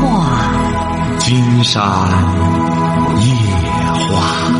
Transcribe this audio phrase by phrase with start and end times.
[0.00, 1.82] 话，金山
[3.20, 3.26] 夜
[4.08, 4.52] 话。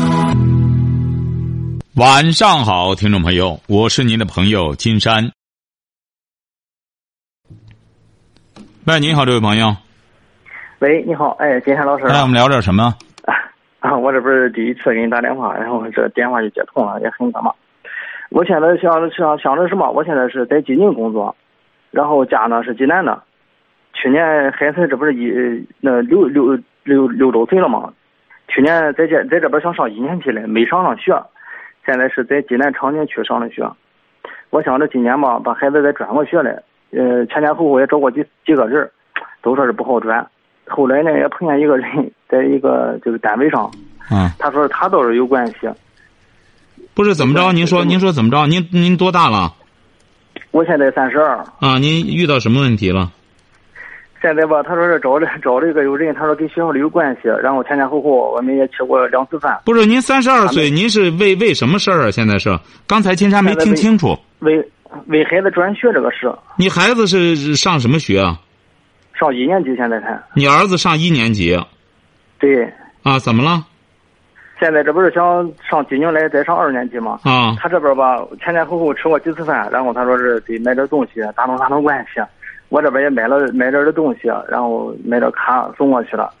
[1.95, 5.31] 晚上好，听众朋友，我是您的朋友金山。
[8.85, 9.75] 喂，你好，这位朋友。
[10.79, 12.05] 喂，你好，哎，金山老师。
[12.05, 12.95] 来，我们聊点什么？
[13.79, 17.53] 啊，我这不是第一次给你打电话，然后这电话就接通了，也很干嘛。
[18.29, 19.89] 我现在想想想着什么？
[19.91, 21.35] 我现在是在济宁工作，
[21.91, 23.21] 然后家呢是济南的。
[24.03, 27.93] 去年孩子这不是一那六六六六周岁了吗？
[28.49, 31.23] 去年在这在这边想上一年级嘞，没上上学，
[31.85, 33.65] 现在是在济南长宁区上的学。
[34.49, 36.51] 我想着今年吧，把孩子再转过学来。
[36.91, 38.91] 呃，前前后后也找过几几个人，
[39.41, 40.27] 都说是不好转。
[40.67, 43.71] 后来呢，也碰见一个人，在一个就是单位上，
[44.11, 45.69] 嗯，他说他倒是有关系。
[46.93, 47.53] 不是怎么着？
[47.53, 48.47] 您说您说怎么着？
[48.47, 49.53] 您您多大了？
[50.51, 51.37] 我现在三十二。
[51.61, 53.13] 啊，您遇到什么问题了？
[54.23, 59.59] 现在吧，他说是找了找了一个有人，他说跟学校里有关系，然后前前后后我们也吃过两次饭。
[59.65, 62.09] 不是您三十二岁，您是为为什么事儿啊？
[62.09, 62.57] 现在是
[62.87, 64.17] 刚才金山没听清楚。
[64.39, 64.65] 为
[65.07, 66.33] 为孩子转学这个事。
[66.55, 68.39] 你孩子是上什么学啊？
[69.13, 70.17] 上一年级，现在才。
[70.35, 71.59] 你儿子上一年级。
[72.39, 72.63] 对。
[73.03, 73.61] 啊，怎么了？
[74.57, 77.19] 现在这不是想上济宁来再上二年级吗？
[77.25, 77.57] 啊。
[77.59, 82.21] 他这边吧，前前后后吃过几次饭，然后他说是得买点东西打通打通关系。
[82.73, 86.33] 我这边也买了买点的东西，然后买点卡送过去了。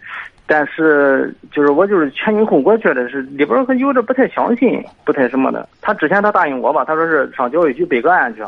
[0.47, 5.69] 但是就是我就是前因后果觉得是里边有点不太相信，不太什么的。
[5.79, 8.41] 他之前他答应我吧，他说是上教育局备个案去，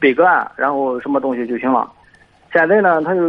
[0.00, 1.88] 备个案，然后什么东西就行了。
[2.52, 3.22] 现在呢，他就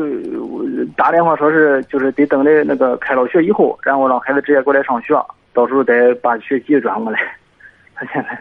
[0.97, 5.13] 打电话说是就是得等着那个开了学以后，然后让孩子直接过来上学，
[5.53, 7.19] 到时候再把学籍转过来。
[7.93, 8.39] 他现在。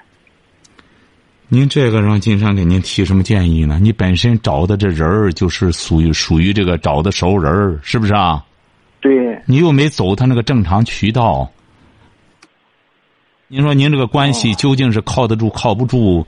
[1.55, 3.79] 您这个让金山给您提什么建议呢？
[3.81, 8.45] 你本身找的这人儿就是属于属于这个找的熟人儿，是不是啊？
[9.01, 9.41] 对。
[9.47, 11.49] 你又没走他那个正常渠道。
[13.47, 16.27] 您说您这个关系究竟是靠得住靠不住？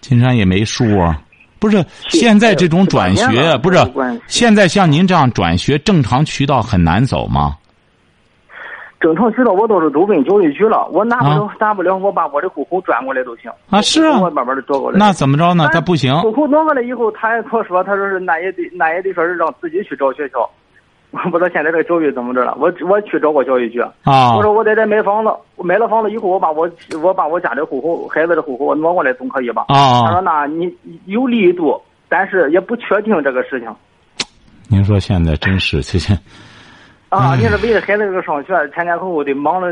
[0.00, 1.20] 金山也没数啊。
[1.58, 3.78] 不是现在这种转学，不是
[4.28, 7.56] 现在像您这样转学，正常渠道很难走吗？
[9.00, 13.48] 正常渠道我倒是都问教育局了，我拿不了，拿不了，我把我的户口转过来都行。
[13.70, 14.98] 啊，是啊，我慢慢的转过来。
[14.98, 15.68] 那怎么着呢？
[15.72, 16.18] 他不行。
[16.20, 20.50] 户口转过来以后，他也跟我说，他说是那也得，那也得说是让自己去找学校。
[21.12, 22.56] 我不知道现在这个教育怎么着了。
[22.58, 23.80] 我我去找过教育局。
[24.02, 24.36] 啊。
[24.36, 26.68] 我说我在这买房子，我买了房子以后，我把我
[27.00, 29.66] 我把我家的户口、孩子的户口我挪过来总可以吧？
[29.68, 30.02] 啊。
[30.06, 30.76] 他说那你
[31.06, 33.68] 有力度，但是也不确定这个事情。
[34.68, 36.18] 您说现在真是这些。
[37.08, 37.34] 啊！
[37.36, 39.68] 你是为了孩子这个上学，前前后后得忙了。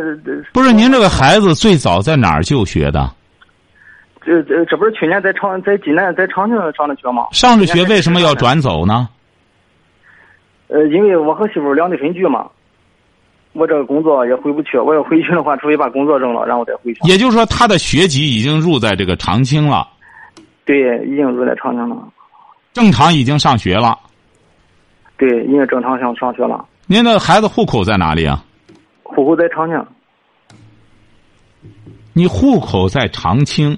[0.52, 3.10] 不是您这个孩子最早在哪儿就学的？
[4.24, 7.26] 这这这不是去年在长在济南在长庆上的学吗？
[7.32, 9.08] 上着学为什么要转走呢？
[10.68, 12.48] 呃，因为我和媳妇两地分居嘛，
[13.52, 14.78] 我这个工作也回不去。
[14.78, 17.00] 我要回去的话，除非把工作扔了，然后再回去。
[17.04, 19.86] 也就是说，他的学籍已经入在这个长清了。
[20.64, 21.96] 对，已经入在长青了。
[22.72, 23.96] 正常已经上学了。
[25.16, 26.64] 对，已经正常上上学了。
[26.88, 28.44] 您的孩子户口在哪里啊？
[29.02, 29.84] 户口在长清。
[32.12, 33.76] 你户口在长清，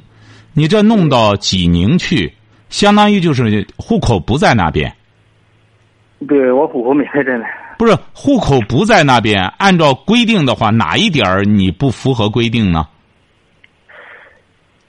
[0.53, 2.31] 你这弄到济宁去，
[2.69, 4.95] 相当于就是户口不在那边。
[6.29, 7.45] 对我户口没在这呢。
[7.79, 12.87] 不是户口不在那边，按照规定的话，哪一点儿你不符合规定呢？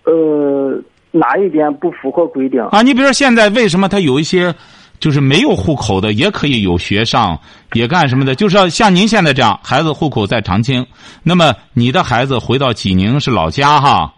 [0.04, 0.78] 呃，
[1.12, 2.62] 哪一点不符合规定？
[2.64, 4.54] 啊，你比如说现在为什么他有一些？
[5.00, 7.40] 就是没有户口的也可以有学上，
[7.74, 8.36] 也干什么的？
[8.36, 10.86] 就是要像您现在这样，孩子户口在长清，
[11.24, 14.14] 那么你的孩子回到济宁是老家哈，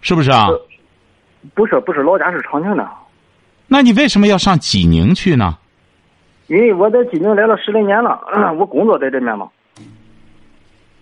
[0.00, 0.46] 是不是啊？
[1.54, 2.88] 不是，不是老家是长宁的。
[3.66, 5.56] 那你为什么要上济宁去呢？
[6.48, 8.20] 因为我在济宁来了十来年了，
[8.58, 9.48] 我工作在这边嘛。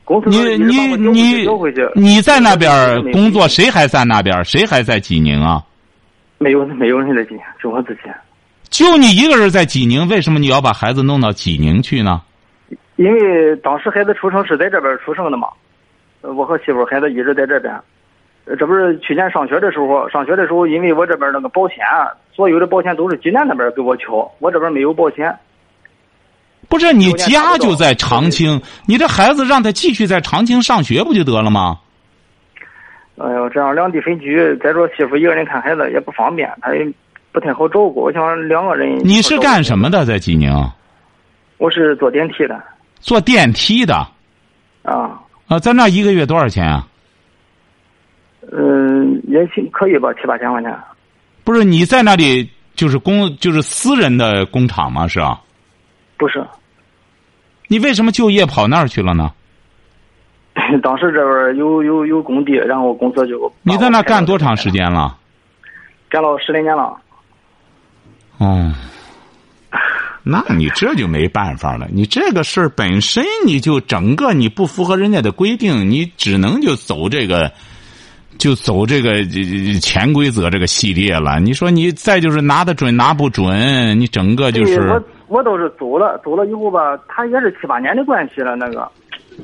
[0.04, 1.46] 公司你你你
[1.94, 2.70] 你在那边
[3.12, 4.42] 工作，谁还在那边？
[4.44, 5.62] 谁还在济宁啊？
[6.38, 8.00] 没有，没有人在济宁，就我自己。
[8.70, 12.22] 就你一个人在济宁，为什么你要把孩子弄到济宁去呢？
[12.96, 15.48] 因为当时孩子出生是在这边出生的嘛，
[16.20, 17.74] 我和媳妇孩子一直在这边。
[18.58, 21.78] 这不是去年上学的时候，上学的时候，因为我这边那个保险，
[22.34, 25.34] 所有的保险都是济南那边给我交，我这边没有保险。
[26.68, 31.78] 不是你家就在长清，你这孩子让他继续在长清上学不就得了吗？
[33.20, 36.88] 哎呦，这样两地分居，再说媳妇一个人看孩子也不方便，他也
[37.32, 38.02] 不太好照顾。
[38.02, 38.98] 我想两个人。
[39.04, 40.52] 你是干什么的，在济宁？
[41.56, 42.62] 我是坐电梯的。
[43.00, 43.94] 坐电梯的。
[44.82, 45.20] 啊。
[45.48, 46.86] 啊，在那一个月多少钱啊？
[48.52, 50.72] 嗯，也行，可以吧，七八千块钱。
[51.42, 55.08] 不是你在那里就是工就是私人的工厂吗？
[55.08, 55.40] 是啊。
[56.16, 56.46] 不是，
[57.66, 59.32] 你为什么就业跑那儿去了呢？
[60.82, 64.70] 当时这边有有有工地，然后公司就你在那干多长时？
[64.70, 65.16] 间了？
[66.10, 66.96] 干了十来年了。
[68.38, 68.72] 哦，
[70.22, 71.86] 那你这就没办法了。
[71.92, 77.50] 你这个事儿本身你就整个你不符合人家的规定，你只能就走这个，
[78.38, 79.24] 就走这个
[79.80, 81.40] 潜规则这个系列了。
[81.40, 88.90] 你说你再就是拿得准拿不准，你整个就是我我都是走了，走了以后吧，他也是七八年的关系了，那个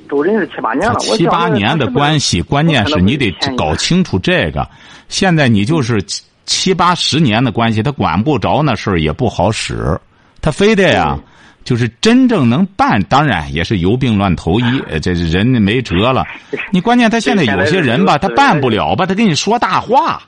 [0.08, 0.98] 走人是七八年了。
[0.98, 4.68] 七八年的关系，关键是你得搞清楚这个。
[5.08, 9.98] 现在你就是七七八十年的关系，他管不着那事儿也不好使，
[10.40, 11.18] 他非得呀，
[11.64, 16.24] 就是真正能办，当然也是有病乱投医， 呃这是人没辙了。
[16.70, 20.22] 你关键他现在有些人吧， 他办不了吧，他跟你说大话。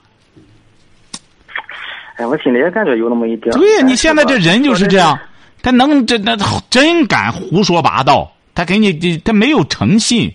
[2.16, 3.54] 哎，我心里也感觉有那么一点。
[3.54, 5.18] 对呀，你现在这人就是这样，
[5.62, 6.34] 他能这那
[6.70, 10.34] 真敢胡说八道，他给你这他没有诚信。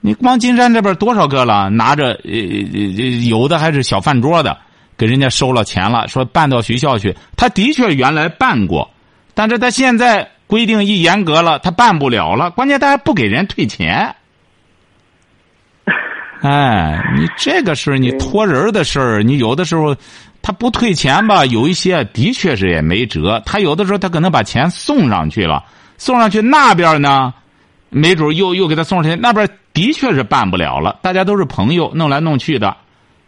[0.00, 1.70] 你光金山这边多少个了？
[1.70, 4.56] 拿着呃呃有的还是小饭桌的，
[4.96, 7.16] 给人家收了钱了，说办到学校去。
[7.36, 8.88] 他的确原来办过，
[9.34, 12.50] 但是他现在规定一严格了，他办不了了。
[12.50, 14.14] 关键他还不给人退钱。
[16.42, 19.96] 哎，你这个事儿，你托人的事儿，你有的时候
[20.40, 23.42] 他不退钱吧，有一些的确是也没辙。
[23.44, 25.64] 他有的时候他可能把钱送上去了，
[25.98, 27.34] 送上去那边呢，
[27.90, 30.98] 没准又又给他送上去，那边的确是办不了了。
[31.02, 32.74] 大家都是朋友，弄来弄去的，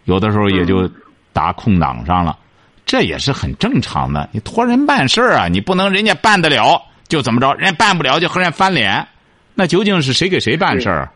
[0.05, 0.91] 有的时候也就
[1.33, 2.39] 打空档上了，
[2.87, 4.29] 这也是很正常的。
[4.33, 9.07] 你托人办事儿啊，你不能人家办得了就怎么着，人家办不了就和人家翻脸，
[9.55, 11.11] 那究竟是谁给谁办事儿？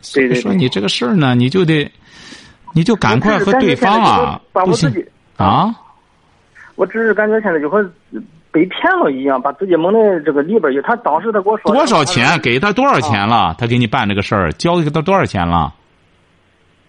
[0.00, 1.90] 所以说你这个事儿呢，你就得，
[2.72, 4.88] 你就赶快和对方啊，不行
[5.36, 5.74] 啊，
[6.76, 7.82] 我只是感觉现在就和
[8.50, 10.80] 被骗了一样，把自己蒙在这个里边儿去。
[10.82, 12.40] 他当时他给我说多少钱？
[12.40, 13.54] 给他多少钱了？
[13.58, 15.74] 他给你办这个事儿，交给他多少钱了？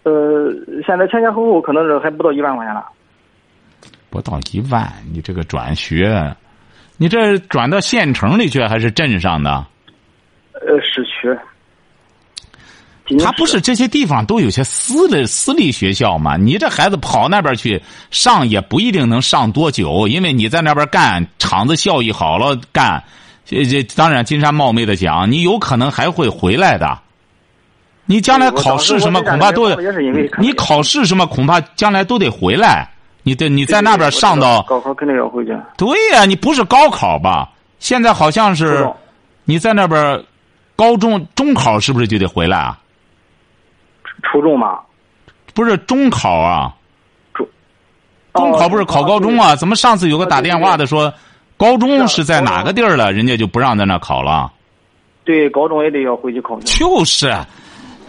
[0.03, 0.49] 呃，
[0.85, 2.85] 现在前前后后可能是还不到一万块钱了。
[4.09, 6.35] 不到一万，你这个转学，
[6.97, 9.65] 你这转到县城里去还是镇上的？
[10.53, 11.37] 呃，市区。
[13.17, 16.37] 他不是这些地方都有些私的私立学校吗？
[16.37, 23.03] 你这孩子跑那边去上也不一定能上多久，因为你在那边干，厂子效益好了干，
[23.45, 26.99] 这这当然金山冒昧的讲，你有可能还会回来的。
[28.05, 29.69] 你将来考试什么恐怕都
[30.39, 32.89] 你考试什么恐怕将来都得回来。
[33.21, 35.51] 你得你在那边上到高考肯定要回去。
[35.77, 37.49] 对呀、你不是高考吧？
[37.79, 38.89] 现在好像是
[39.45, 40.23] 你在那边
[40.75, 42.79] 高中中考是不是就得回来啊？
[44.23, 44.79] 初中嘛，
[45.53, 46.73] 不是中考啊，
[47.33, 47.47] 中
[48.33, 49.55] 中考不是考高中啊？
[49.55, 51.13] 怎么上次有个打电话的说，
[51.57, 54.51] 高中是在哪个地儿了，人家就不让在那考了？
[55.25, 56.59] 对，高中也得要回去考。
[56.61, 57.33] 就是，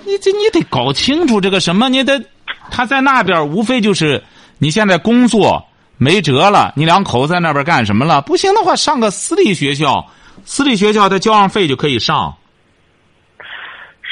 [0.05, 2.23] 你这你得搞清楚这个什么，你得
[2.71, 4.23] 他在那边无非就是
[4.59, 5.63] 你现在工作
[5.99, 8.23] 没辙了，你两口子在那边干什么了？
[8.23, 10.07] 不行的话，上个私立学校，
[10.45, 12.35] 私立学校他交上费就可以上。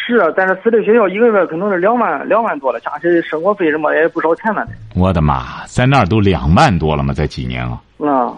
[0.08, 4.66] 是啊，但是私立学校一个月可能是两万两万多了，加起生活费什么也不少钱呢。
[4.94, 7.12] 我的妈，在那儿都两万多了吗？
[7.12, 7.78] 在济宁啊？
[7.98, 8.32] 啊，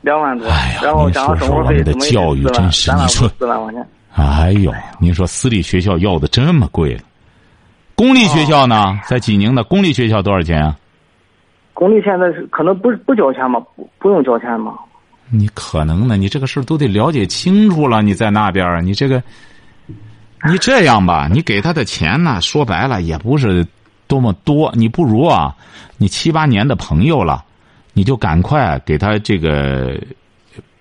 [0.00, 3.86] 两万多，哎呀然后加上生活费，您说说我们的教育真是你说四万块钱。
[4.14, 7.02] 哎呦，您说私立学校要的这么贵了，
[7.94, 8.98] 公立学校呢？
[9.06, 10.76] 在济宁的公立学校多少钱啊？
[11.72, 13.60] 公立现在是可能不不交钱吗？
[13.76, 14.72] 不不用交钱吗？
[15.28, 16.16] 你可能呢？
[16.16, 18.00] 你这个事儿都得了解清楚了。
[18.00, 19.22] 你在那边儿，你这个，
[20.44, 23.66] 你这样吧，你给他的钱呢，说白了也不是
[24.06, 24.72] 多么多。
[24.74, 25.54] 你不如啊，
[25.96, 27.44] 你七八年的朋友了，
[27.92, 29.98] 你就赶快给他这个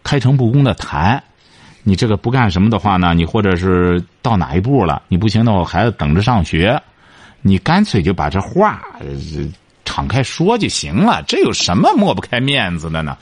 [0.04, 1.22] 开诚布公的谈。
[1.88, 3.14] 你这个不干什么的话呢？
[3.14, 5.02] 你或者是到哪一步了？
[5.08, 6.82] 你不行的话，孩子等着上学，
[7.42, 9.08] 你干脆就把这话呃
[9.86, 11.24] 敞开说就行了。
[11.28, 13.16] 这有什么抹不开面子的呢？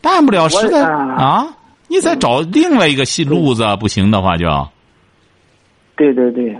[0.00, 1.46] 办不了，实在啊啊，
[1.86, 4.46] 你再找另外一个戏路子，不行的话就
[6.00, 6.56] 对对对，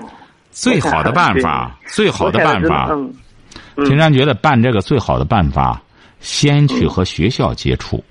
[0.51, 2.89] 最好的办法，最好的办法。
[2.91, 3.11] 嗯，
[3.77, 5.81] 嗯金山觉得办这个最好的办法，
[6.19, 8.05] 先去和学校接触。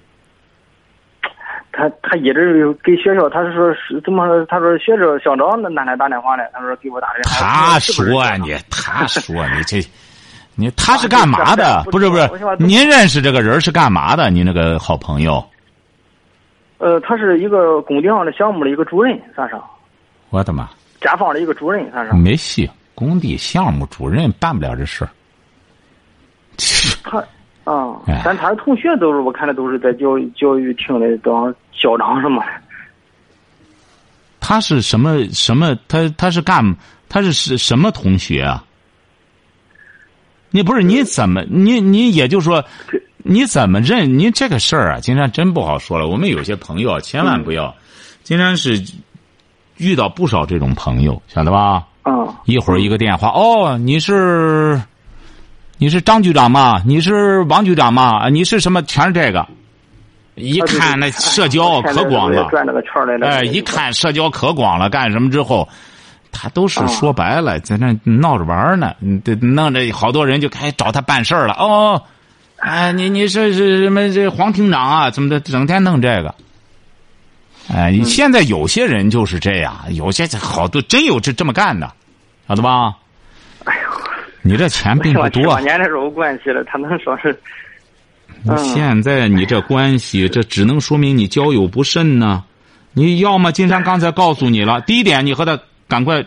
[1.71, 4.43] 他他一直给学校，他是说是怎么？
[4.47, 7.37] 他说学校校长那那天打电话来，他说给我打电话。
[7.39, 8.03] 他说
[8.37, 9.79] 你，他说你这，
[10.55, 11.83] 你他是干嘛的？
[11.91, 14.31] 不是不是，您认识这个人是干嘛的？
[14.31, 15.41] 您那个好朋友，
[16.79, 19.55] 呃，他是一个工地上的项目的一个主任，算是
[20.31, 20.67] 我的妈，
[21.01, 22.13] 甲方的一个主任，算是。
[22.13, 22.69] 没戏！
[22.95, 25.09] 工地项目主任办不了这事儿。
[27.03, 27.17] 他
[27.63, 32.51] 啊哎，但他的同学都是我看的都是在教育教育厅的当校长什么的。
[34.41, 35.77] 他是什么什么？
[35.87, 36.75] 他他是干
[37.07, 38.65] 他是是什么同学啊？
[40.51, 42.65] 你不是你怎么你你也就是说，
[43.17, 44.17] 你怎么认？
[44.17, 46.07] 你这个事儿啊，金山真不好说了。
[46.07, 47.73] 我们有些朋友啊，千万不要。
[48.23, 48.83] 金山是
[49.79, 51.83] 遇到不少这种朋友，晓得吧？
[52.05, 54.81] 嗯一会儿一个电话，哦，你是
[55.77, 56.81] 你是张局长吗？
[56.85, 58.19] 你是王局长吗？
[58.19, 58.81] 啊你是什么？
[58.83, 59.45] 全是这个。
[60.35, 63.27] 一看那社交可广了，转那个圈儿来了。
[63.27, 65.67] 哎，一看社交可广了，干什么之后，
[66.31, 71.53] 他都是说白了，在那闹着玩呢，嗯这弄着好多人就开始找他办事儿了。
[71.55, 72.01] 哦，
[72.57, 75.09] 哎，你你是是什么这黄厅长啊？
[75.11, 75.39] 怎么的？
[75.41, 76.33] 整天弄这个。
[77.73, 81.91] 哎，你现在有些人就是这样，有些好多真有这这么干的，
[82.47, 82.95] 晓得吧？
[83.65, 83.89] 哎呦，
[84.41, 85.59] 你这钱并不多我七八。
[85.59, 87.37] 年的时候有关系了，他能说是
[88.43, 92.43] 你现在你这关系，这只能说明你交友不慎呢。
[92.93, 96.25] 你要么金山刚才告诉你了，第一点，你和他赶快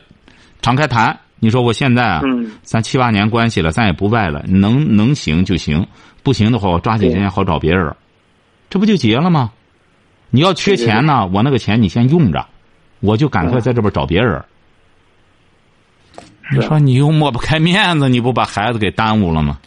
[0.60, 1.18] 敞开谈。
[1.40, 5.84] 你说我现在啊，嗯咱七八年关系了，咱也不外了，能能行就行，
[6.22, 7.92] 不行的话，我抓紧时间好找别人，
[8.70, 9.50] 这不就结了吗？
[10.32, 12.44] 你要缺钱呢，我那个钱你先用着，
[13.00, 14.42] 我就赶快在这边找别人。
[16.50, 19.58] 你说你又抹不开面子，你不把孩子给耽误了吗？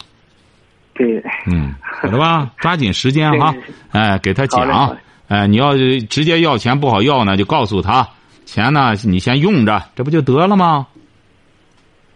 [0.94, 2.50] 对，嗯，晓得吧？
[2.58, 3.54] 抓紧时间哈
[3.92, 4.96] 哎，给他讲
[5.28, 5.76] 哎，你要
[6.08, 8.08] 直接要钱不好要呢，就告诉他，
[8.44, 10.86] 钱呢你先用着，这不就得了吗？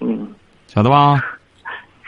[0.00, 0.28] 嗯，
[0.66, 1.20] 晓得吧？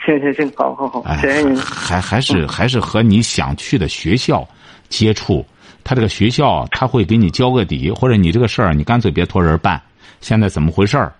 [0.05, 1.57] 行行行，好好好，哎谢谢您。
[1.57, 4.45] 还还是还是和你想去的学校
[4.89, 5.45] 接触，
[5.83, 9.81] 他这个学校他会给你交个底，或者你这个事儿你干脆别托人办，
[10.21, 11.13] 现在怎么回事儿？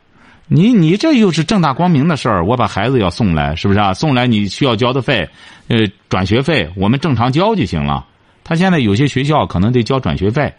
[0.48, 3.94] 你你这又是正大光明的事儿，我把孩子要送来，是不是啊？
[3.94, 5.28] 送来你需要交的费，
[5.70, 5.78] 呃，
[6.10, 8.06] 转学费我们正常交就行了。
[8.44, 10.54] 他现在有些学校可能得交转学费，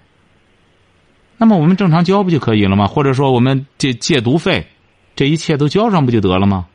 [1.36, 2.86] 那么我们正常交不就可以了吗？
[2.86, 4.66] 或者说我们这借读费，
[5.14, 6.66] 这一切都交上不就得了吗？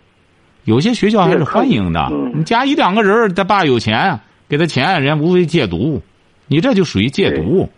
[0.66, 2.10] 有些学校还是欢迎的。
[2.12, 6.00] 嗯你家一两个人，他爸有钱，给他钱，人家无非戒毒，
[6.50, 7.70] 你这就属于戒毒。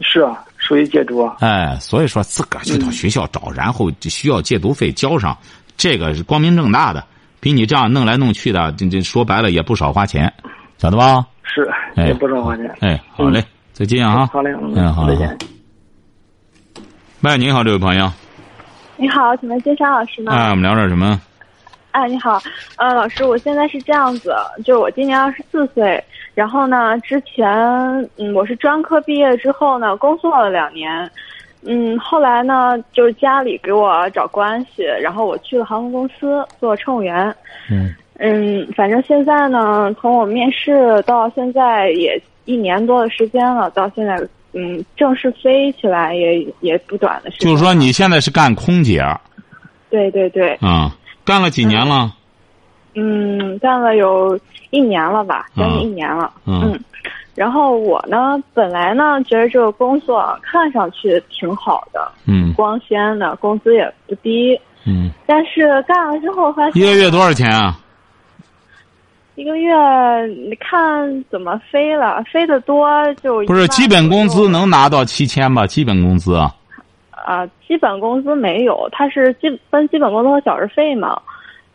[0.00, 1.36] 是啊，属于戒毒啊。
[1.40, 5.36] 哎，所以说自个儿去到学校找，然后就需要戒毒费交上，
[5.76, 7.04] 这个是光明正大的。
[7.40, 10.32] 比你这样弄来弄去的，这这说白了也不少花钱，
[10.78, 11.26] 晓得吧？
[11.42, 12.66] 是，哎也不少花钱。
[12.80, 14.26] 哎，好嘞，再见啊！
[14.32, 15.14] 好嘞，嗯，好嘞。
[15.16, 15.38] 再见。
[17.20, 18.10] 喂，您好，这位朋友，
[18.96, 20.34] 你好，请问金山老师吗？
[20.34, 21.20] 哎，我们聊点什么？
[21.94, 22.42] 哎，你好，
[22.76, 24.34] 呃，老师，我现在是这样子，
[24.64, 26.02] 就是我今年二十四岁，
[26.34, 27.48] 然后呢，之前
[28.18, 31.08] 嗯，我是专科毕业之后呢，工作了两年，
[31.64, 37.32] 嗯，后来呢，就是家里给我找关系，然后我去了航空公司做乘务员，
[37.70, 37.94] 嗯。
[38.18, 44.16] 嗯，反正现在呢，从我面试到现在也一年多的时间了，到现在
[44.52, 49.00] 嗯，正式飞起来也也不短的时间，就是说你现在是干空姐
[49.90, 50.56] 对、对对。
[50.60, 50.68] 对，
[51.24, 52.14] 干了几年了？
[52.94, 54.38] 嗯，干了有
[54.70, 56.32] 一年了吧，将近一年了。
[56.46, 56.78] 嗯
[57.34, 64.56] 然后我呢，本来呢觉得这个工作看上去挺好的，嗯光鲜的，工资也不低。
[64.86, 67.76] 嗯，但是干了之后发现，一个月多少钱啊？
[69.34, 69.74] 一个月
[70.48, 75.66] 你看怎么飞了，飞得多就不是基本工资能拿到七千吧？
[75.66, 76.54] 基本工资啊，
[77.24, 81.20] 啊、基本工资没有，它是基分基本工资和小时费嘛，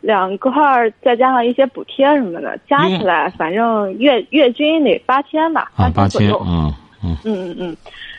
[0.00, 6.40] 两块儿再加上一些补贴什么的，加起来反正月月均得八千吧，啊，八千，左右。
[6.46, 7.76] 嗯嗯嗯嗯嗯，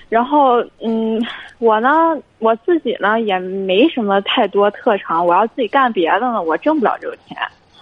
[0.09, 1.25] 然后嗯，
[1.59, 7.37] 我呢我自己呢也没什么太多特长，我要自己干别的呢，我挣不了这个钱。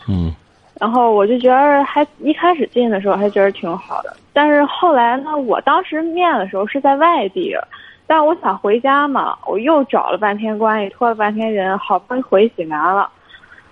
[0.08, 0.34] 嗯
[0.80, 7.54] 然后我就觉得还一开始进的时候还觉得挺好的，但是后来呢，我当时面的时候是在外地，
[8.12, 13.08] 但我想回家嘛，我又找了半天关系，托了半天人，好不容易回济南了。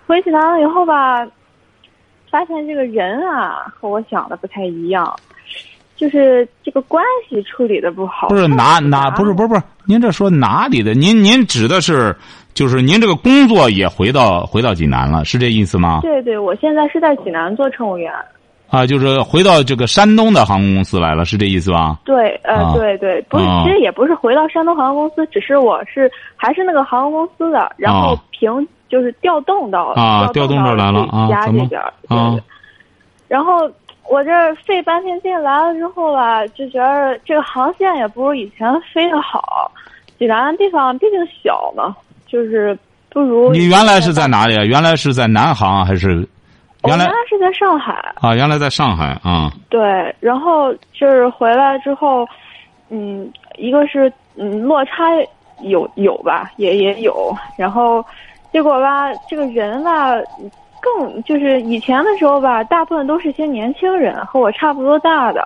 [0.05, 1.25] 回济南了以后吧，
[2.29, 5.11] 发现这个人啊和我想的不太一样，
[5.95, 8.27] 就是这个关系处理的不好。
[8.27, 10.93] 不是哪哪不是不是不是，您这说哪里的？
[10.93, 12.15] 您您指的是
[12.53, 16.01] 就是您这个工作也回到回到济南了，是这意思吗？
[16.03, 18.13] 对对，我现在是在济南做乘务员。
[18.69, 21.97] 啊，就是回到这个山东的航空公司来了，是这意思吧？
[22.03, 32.35] 对，呃，啊对对，不是，啊其实也不是回到山东航空公司，只是我是还是那个航空公司的，然后啊凭就是调动到啊调动这儿来了啊怎么这边啊。
[33.27, 33.69] 然后
[34.09, 34.31] 我这
[34.65, 39.71] 费半天劲来了之后吧，就觉得这个航线也不如以前飞的好，
[40.19, 41.95] 济南地方毕竟小嘛，
[42.25, 42.77] 就是
[43.09, 44.63] 不如你原来是在哪里啊？
[44.63, 46.27] 原来是在南航还是
[46.87, 47.93] 原来原来是在上海。
[48.21, 49.51] 啊，原来在上海啊。
[49.69, 52.27] 对，然后就是回来之后，
[52.89, 55.03] 嗯，一个是嗯落差
[55.61, 58.03] 有有吧，也也有，然后
[58.51, 60.13] 结果吧，这个人吧，
[60.81, 65.45] 更就是以前的时候吧，大部分都是些年轻人，和我差不多大的。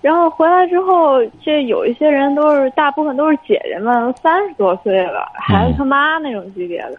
[0.00, 6.94] 然后回来之后，这有一些人都是大部分都是姐姐们，三十多岁了，孩子他妈那种级别的，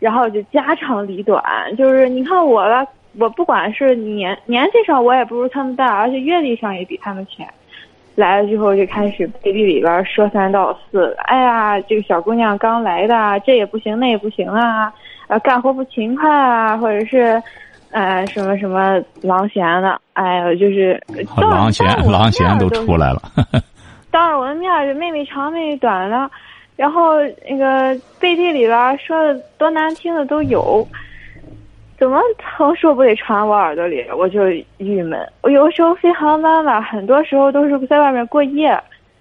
[0.00, 1.44] 然后就家长里短，
[1.78, 2.84] 就是你看我吧，
[3.18, 7.46] 我不管是年年纪上我也不如他们大，而且阅历上也比他们浅。
[8.14, 14.92] 来了之后就开始背地里边说三道四，哎呀，这个小姑娘刚来的，这也不行那也不行啊，
[15.28, 17.42] 呃，干活不勤快啊，或者是。
[17.92, 20.96] 呃，什么什么狼嫌的，哎呀，就是
[21.36, 23.20] 狼嫌狼嫌都出来了。
[24.12, 26.30] 当着我的面就妹妹长妹妹短的，
[26.76, 27.16] 然后
[27.48, 30.86] 那个背地里边说的多难听的都有，
[32.00, 35.24] 怎么横说不得传我耳朵里，我就郁闷。
[35.42, 38.76] 我有的时候飞航班吧，很多时候都是在外面过夜，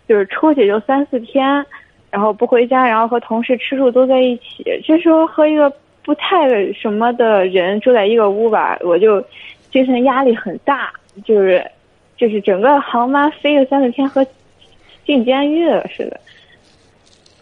[0.07, 1.63] 就是出去就三四天，
[2.09, 5.71] 然后不回家，然后和同事吃住都在一起，这时候和一个。
[6.01, 9.23] 不太什么的人住在一个屋吧，我就
[9.69, 10.91] 精神压力很大，
[11.23, 11.63] 就是
[12.17, 14.25] 就是整个航班飞了三四天，和
[15.05, 16.19] 进监狱似的。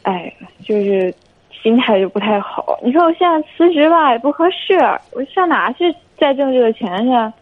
[0.01, 0.34] 哎，
[0.65, 1.13] 就是
[1.61, 2.79] 心态就不太好。
[2.83, 4.77] 你说我现在辞职吧也不合适，
[5.11, 7.33] 我上哪去再挣这个钱去？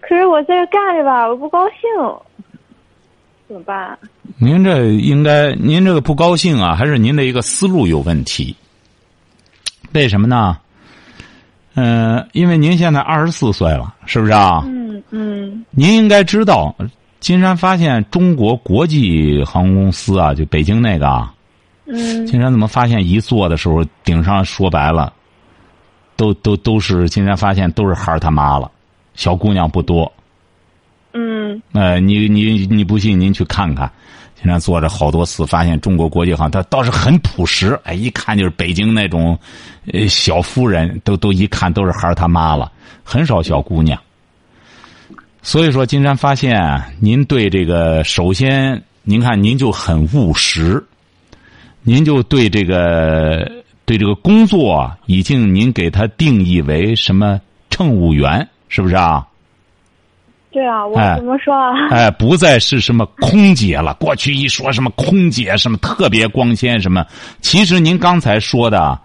[0.00, 1.78] 可是我在这干着吧，我不高兴，
[3.48, 3.98] 怎么办？
[4.38, 8.54] 您这应该，您这个不高兴啊，还是您的一个思路有问题？
[9.92, 10.58] 为什么呢？
[11.74, 14.62] 嗯，因为您现在二十四岁了，是不是啊？
[14.66, 15.64] 嗯嗯。
[15.70, 16.74] 您应该知道，
[17.18, 21.33] 金山发现中国国际航空公司啊，就北京那个啊。
[21.86, 22.26] 嗯。
[22.26, 25.12] 金山怎么发现一坐的时候顶上说白了，
[26.16, 28.70] 都都都是金山发现都是孩儿他妈了，
[29.14, 30.10] 小姑娘不多。
[31.12, 31.60] 嗯。
[31.72, 33.90] 呃，你你你不信，您去看看。
[34.36, 39.38] 现在坐着好多次，发现中国国际航它倒是很朴实，哎，一看就是北京那种，
[39.90, 42.70] 呃，小夫人都都一看都是孩儿他妈了，
[43.02, 43.98] 很少小姑娘。
[45.40, 46.60] 所以说，金山发现
[47.00, 50.84] 您对这个，首先您看您就很务实，
[51.84, 53.48] 您就对这个
[53.84, 59.26] 对这个工作已经您给他定义为什么乘务员，是不是啊？
[60.50, 61.88] 对啊，我怎么说啊？
[61.90, 63.92] 哎，不再是什么空姐了。
[63.94, 67.04] 过去一说什么空姐，什么特别光鲜，什么，
[67.40, 68.98] 其实您刚才说的，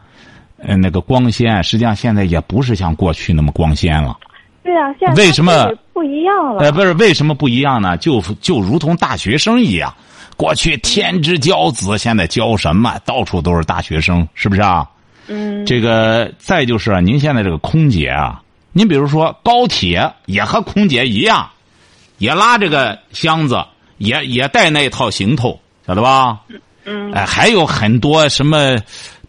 [0.59, 4.15] 呃，那个光鲜，实际上现在也不是像过去那么光鲜了。
[4.63, 6.61] 对啊，现在为什么不一样了？
[6.61, 7.97] 呃，不是为什么不一样呢？
[7.97, 9.91] 就就如同大学生一样，
[10.39, 12.97] 过去天之骄子，现在骄什么？
[13.03, 14.87] 到处都是大学生，是不是啊？
[15.27, 15.65] 嗯。
[15.65, 18.41] 这个再就是您现在这个空姐啊。
[18.71, 21.45] 您比如说高铁也和空姐一样，
[22.19, 23.61] 也拉这个箱子，
[23.97, 26.39] 也也带那套行头，晓得吧？
[26.85, 27.11] 嗯。
[27.11, 28.77] 哎，还有很多什么，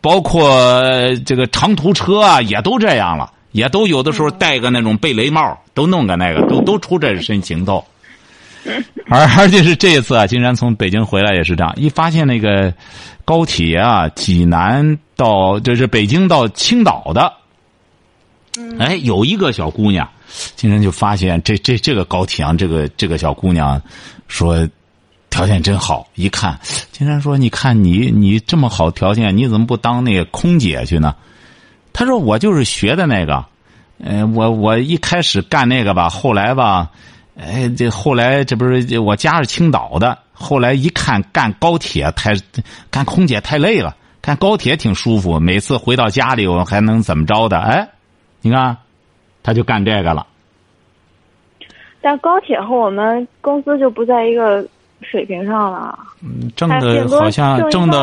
[0.00, 0.80] 包括
[1.26, 7.84] 这个长途车啊，也都这样了，也都有的时候戴个那种贝雷帽，都弄个那个，都都出这身行头。
[9.08, 12.72] 而而且是这一次啊，金山从北京回来也是这样，一发现那个
[13.24, 17.32] 高铁啊，济南到就是北京到青岛的。
[18.78, 20.08] 哎，有一个小姑娘，
[20.56, 23.80] 金山就发现这这这个高铁上这个这个小姑娘，
[24.26, 24.68] 说
[25.30, 26.08] 条件真好。
[26.16, 26.58] 一看，
[26.90, 31.14] 金山说：“你看你你这么好条件，你怎么不当那个空姐去呢？”
[31.92, 33.44] 他说：“我就是学的那个，
[33.98, 36.90] 嗯，我我一开始干那个吧，后来吧，
[37.40, 42.34] 哎，这后来这不是我家是青岛的，后来一看干高铁太
[42.90, 47.58] 干空姐太累了，干高铁挺舒服，每次回到家里我还能怎么着的？
[47.58, 47.88] 哎。”
[48.42, 48.74] 你看，
[49.42, 50.26] 他就干这个了。
[52.00, 54.66] 但高铁和我们工资就不在一个
[55.02, 55.98] 水平上了。
[56.22, 58.00] 嗯，挣的好像挣的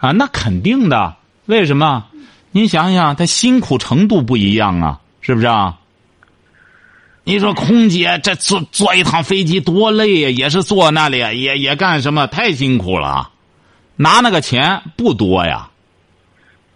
[0.00, 1.14] 啊，那肯定的。
[1.46, 2.04] 为什么？
[2.50, 5.78] 您想想，他辛苦程度不一样啊，是不是啊？
[7.30, 12.26] 你说空姐这坐坐一趟飞机多累呀，也是坐那里，也也干什么？
[12.26, 13.30] 太辛苦了，
[13.94, 15.68] 拿那个钱不多呀。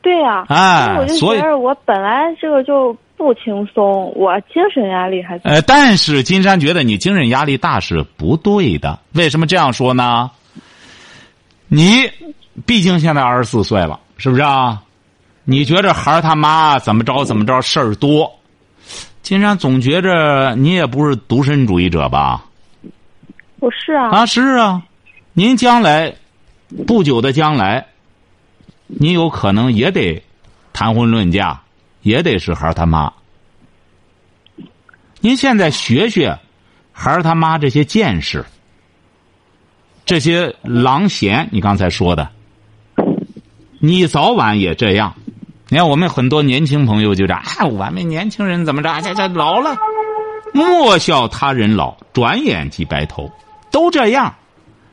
[0.01, 5.37] 对呀，哎，我就觉得我本来这个就不轻松，我精神压力还……
[5.43, 9.01] 呃，但是金山觉得你精神压力大是不对的。
[9.15, 10.31] 为什么这样说呢？
[11.67, 12.09] 你
[12.65, 14.81] 毕竟现在二十四岁了，是不是啊？
[15.43, 18.31] 你觉着孩儿他妈怎么着怎么着事儿多？
[19.25, 22.45] 金山总觉着你也不是独身主义者吧？
[23.59, 24.11] 不是啊。
[24.11, 24.83] 啊，是啊，
[25.33, 26.15] 您将来
[26.87, 27.87] 不久的将来。
[28.87, 30.23] 你有可能也得
[30.75, 31.63] 谈婚论嫁，
[32.03, 33.15] 也得是孩儿他妈。
[35.21, 36.39] 您现在学学，
[36.93, 38.45] 孩儿他妈这些见识，
[40.05, 42.29] 这些狼闲，你刚才说的，
[43.79, 45.15] 你早晚也这样。
[45.75, 49.01] 你看我们很多年轻朋友就这样，哎，我们年轻人怎么着？
[49.01, 49.77] 这这老了，
[50.53, 53.29] 莫笑他人老，转眼即白头，
[53.73, 54.33] 都这样。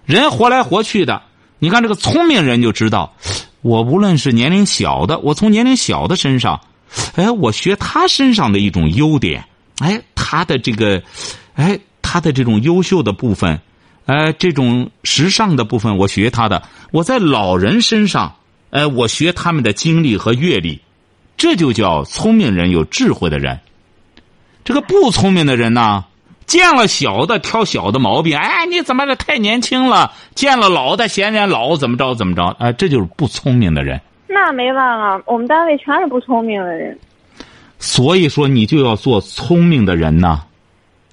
[0.06, 1.22] 人活来活去的，
[1.60, 3.13] 你看这个聪明人就知道，
[3.62, 6.60] 我无论是年龄小的，我从年龄小的身上，
[7.13, 9.46] 哎，我学他身上的一种优点，
[9.82, 11.04] 哎，他的这个，
[11.54, 13.62] 哎，他的这种优秀的部分，
[14.08, 16.63] 哎，这种时尚的部分，我学他的。
[16.89, 18.34] 我在老人身上，
[18.71, 20.81] 哎，我学他们的经历和阅历，
[21.38, 23.60] 这就叫聪明人、有智慧的人。
[24.63, 26.05] 这个不聪明的人呢？
[26.47, 30.12] 见了小的挑小的毛病，哎，你怎么这太年轻了？
[30.36, 32.43] 见了老的嫌人老，怎么着怎么着？
[32.60, 34.01] 哎，这就是不聪明的人。
[34.27, 36.97] 那没办法，我们单位全是不聪明的人。
[37.79, 40.43] 所以说，你就要做聪明的人呐。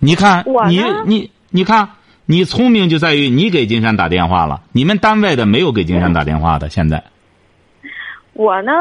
[0.01, 1.89] 你看，你你你看，
[2.27, 6.69] 你聪明就在于你给金山打电话了，你们单位的没有给金山打电话的。
[6.69, 7.05] 现在，
[8.39, 8.73] 我呢？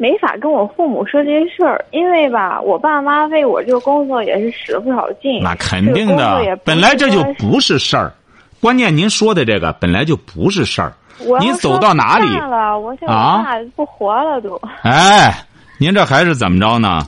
[0.00, 5.42] 没法跟我父母说这些事儿，因为吧，我爸妈为我这个工作也是使了不少劲。
[5.42, 8.14] 那肯定的，本来这就不是事儿。
[8.60, 10.92] 关键您说的这个本来就不是事儿。
[11.40, 12.78] 您走到哪里了？
[12.78, 14.54] 我现在爸不活了都。
[14.82, 15.44] 哎，
[15.78, 17.04] 您这还是怎么着呢？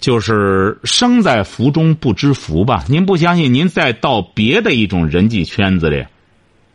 [0.00, 2.82] 就是生在福中不知福吧？
[2.88, 3.54] 您不相信？
[3.54, 6.04] 您再到别的一种人际圈子里，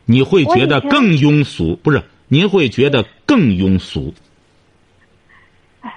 [0.05, 1.77] 你会觉得更庸俗。
[1.83, 4.13] 不是，您会觉得更庸俗。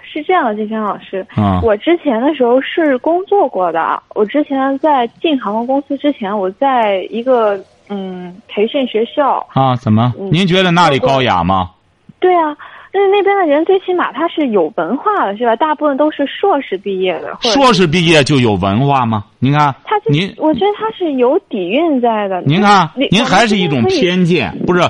[0.02, 1.26] 是这样的，金山老师，
[1.62, 4.02] 我之前的时候是工作过的。
[4.14, 9.76] 我之前在进航空公司之前，我在一个嗯培训学校啊。
[9.76, 10.14] 怎么？
[10.32, 11.70] 您觉得那里高雅吗？
[12.18, 12.56] 对啊，
[12.92, 15.54] 那那边的人最起码他是有文化的，是吧？
[15.54, 17.36] 大部分都是硕士毕业的。
[17.42, 19.26] 硕士毕业就有文化吗？
[19.38, 22.40] 您看，他您，我觉得他是有底蕴在的。
[22.40, 24.80] 您看，您还是一种偏见，不是？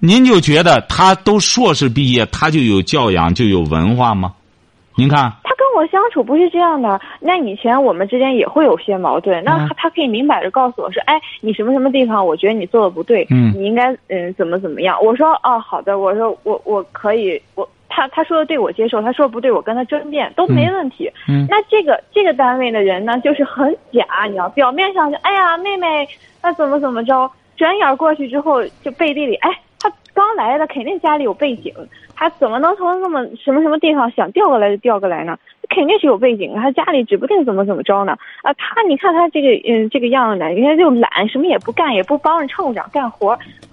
[0.00, 4.32] 您就觉得他都硕士毕业，他就有教养，就有文化吗？
[4.96, 7.00] 您看，他跟我相处不是这样的。
[7.20, 9.42] 那以前我们之间也会有些矛盾。
[9.44, 26.06] 那他他可以明摆着告诉我说：“哎，你什么什么地方，我觉得你做的不对，嗯，你应该嗯怎么怎么样。”我说：“哦，好的。”我说：“我我可以，我他他说的对我接受，他说不对我跟他争辩都没问题。”嗯，那这个这个单位的人呢，就是很假，你知道，表面上就哎呀妹妹，
[26.42, 29.50] 那怎么怎么着，转眼过去之后就背地里哎。
[30.14, 31.74] 刚来的，肯定家里有背景。
[32.14, 35.38] 他怎么能从那么什么什么地方想调过来就调过来呢？
[35.70, 36.54] 肯定是有背景。
[36.54, 38.12] 他家里指不定怎么怎么着呢？
[38.42, 43.28] 啊，他你看他这个嗯这个样子，人家就懒，什么也不干，也不帮着乘务长干活。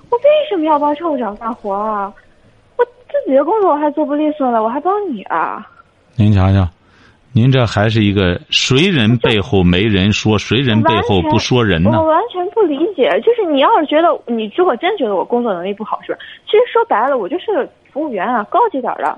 [0.09, 2.13] 我为什么要帮乘务长干活啊？
[2.77, 5.67] 我自己的工作我还做不利索了，我还帮你啊？
[6.15, 6.65] 您瞧瞧。
[7.37, 11.91] 您这还是一个谁人背后没人说，谁人背后不说人呢？
[11.93, 13.11] 我完全不理解。
[13.23, 16.17] 就是你要是觉得你如果真觉得我工作能力不好，是吧？
[16.47, 19.15] 其实说白了，我就是个服务员啊，高级点的。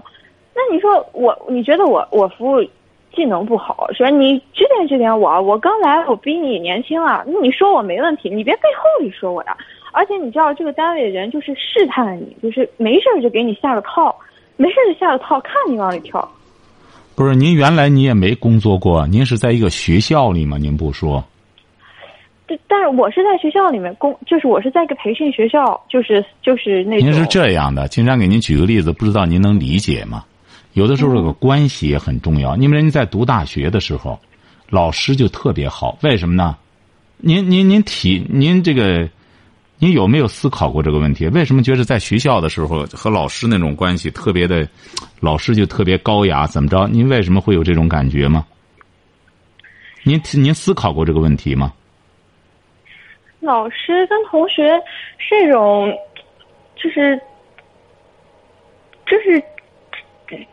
[0.53, 2.61] 那你说我，你觉得我我服务
[3.15, 4.09] 技能不好，是吧？
[4.09, 7.23] 你指点指点我，我刚来，我比你年轻啊。
[7.25, 9.55] 那你说我没问题，你别背后里说我呀。
[9.93, 14.13] 而且你知道，这个单位的人就是试探你，就是没事就给你下个套，
[14.57, 16.29] 没事就下个套，看你往里跳。
[17.19, 20.57] 不是您原来你也没工作过，您是在一个学校里吗？
[20.57, 21.21] 您不说。
[22.47, 26.95] 对，但是我是在学校里面工，就是我是在一个培训学校，就是就是那。
[26.95, 30.23] 您是这样的，金山给您举个例子，不知道您能理解吗？
[30.75, 32.55] 有的时候这个关系也很重要。
[32.55, 34.17] 你们人在读大学的时候，
[34.69, 36.55] 老师就特别好，为什么呢？
[37.17, 39.09] 您您您体您这个。
[39.79, 41.25] 你有没有思考过这个问题？
[41.29, 44.67] 为什么觉得在学校的时候和老师那种关系特别的，
[45.21, 46.45] 老师就特别高雅？
[46.45, 46.85] 怎么着？
[46.89, 48.45] 您为什么会有这种感觉吗？
[50.03, 51.73] 您您思考过这个问题吗？
[53.39, 54.63] 老师跟同学
[55.17, 55.89] 是一种，
[56.75, 57.17] 就是
[59.05, 59.41] 就是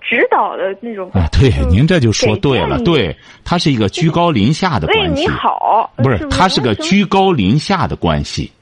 [0.09, 1.27] 指导的那种啊。
[1.33, 2.79] 对，您这就说对了。
[2.85, 5.23] 对，他是一个居高临下的关系。
[5.23, 8.53] 为你好，不是他是个居高临下的关系。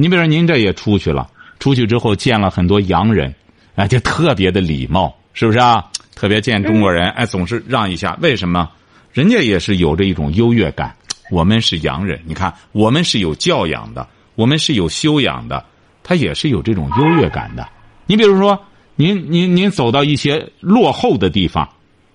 [0.00, 3.34] 你比如说，您这也出去了，出去之后见了很多洋人，
[3.74, 5.84] 哎，就特别的礼貌，是不是啊？
[6.14, 8.16] 特别见中国人，哎，总是让一下。
[8.22, 8.70] 为什么？
[9.12, 10.96] 人家也是有着一种优越感。
[11.30, 15.62] 我们是洋人，你看，我们是有教养的，我们是有修养的，
[16.02, 17.68] 他也是有这种优越感的。
[18.06, 18.58] 你比如说，
[18.96, 21.68] 您您您走到一些落后的地方。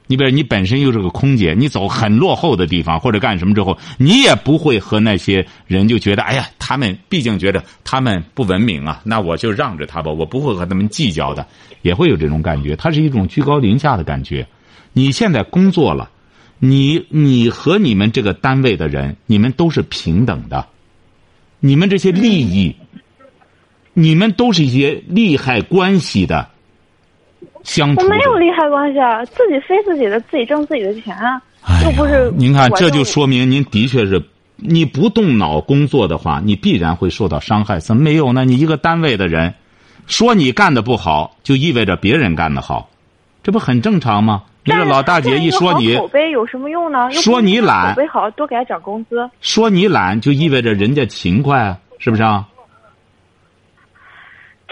[0.08, 11.48] 你比如你本身又是个空姐，你走很落后的地方或者干什么之后，你也不会和那些人就觉得，哎呀，他们毕竟觉得他们不文明啊，那我就让着他吧，我不会和他们计较的，
[11.82, 12.76] 也会有这种感觉。
[12.76, 14.48] 它是一种居高临下的感觉。
[14.94, 16.10] 你现在工作了，
[16.60, 20.68] 你你和你们这个单位的人，你们都是平等的，
[21.60, 22.76] 你们这些利益，
[23.94, 26.50] 你们都是一些利害关系的
[27.65, 28.01] 相处。
[28.01, 31.41] 我没有利害关系啊，自己飞自己的，自己挣自己的钱啊，
[31.84, 32.32] 又不是。
[32.38, 34.23] 您看，这就说明您的确是，
[34.56, 37.80] 你不动脑工作的话，你必然会受到伤害。
[37.80, 38.45] 怎么没有呢？
[38.45, 39.54] 你一个单位的人，
[40.08, 42.89] 说你干的不好，就意味着别人干的好，
[43.43, 44.43] 这不很正常吗？
[44.67, 47.12] 你这老大姐一说你口碑有什么用呢？
[47.12, 49.30] 说你懒口碑好，多给他涨工资。
[49.39, 52.47] 说你懒，就意味着人家勤快啊，是不是啊？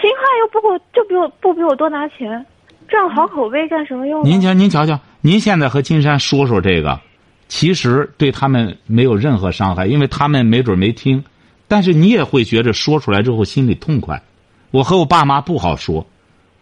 [0.00, 2.44] 勤快又不给我，就比我不比我多拿钱，
[2.88, 4.24] 这样好口碑干什么用？
[4.24, 7.00] 您瞧，您瞧瞧，您现在和金山说说这个，
[7.48, 11.24] 其实对他们没有任何伤害，因为他们没准没听，
[11.66, 14.22] 但是你也会觉着说出来之后心里痛快。
[14.70, 16.06] 我和我爸妈不好说，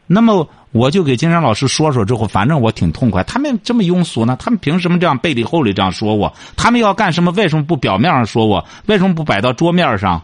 [0.07, 3.23] 那么我就给金山老师说说之后，反正我挺痛快。
[3.25, 4.37] 他们这么庸俗呢？
[4.39, 6.33] 他们凭什么这样背里后里这样说我？
[6.57, 7.31] 他们要干什么？
[7.33, 8.65] 为什么不表面上说我？
[8.87, 10.23] 为什么不摆到桌面上？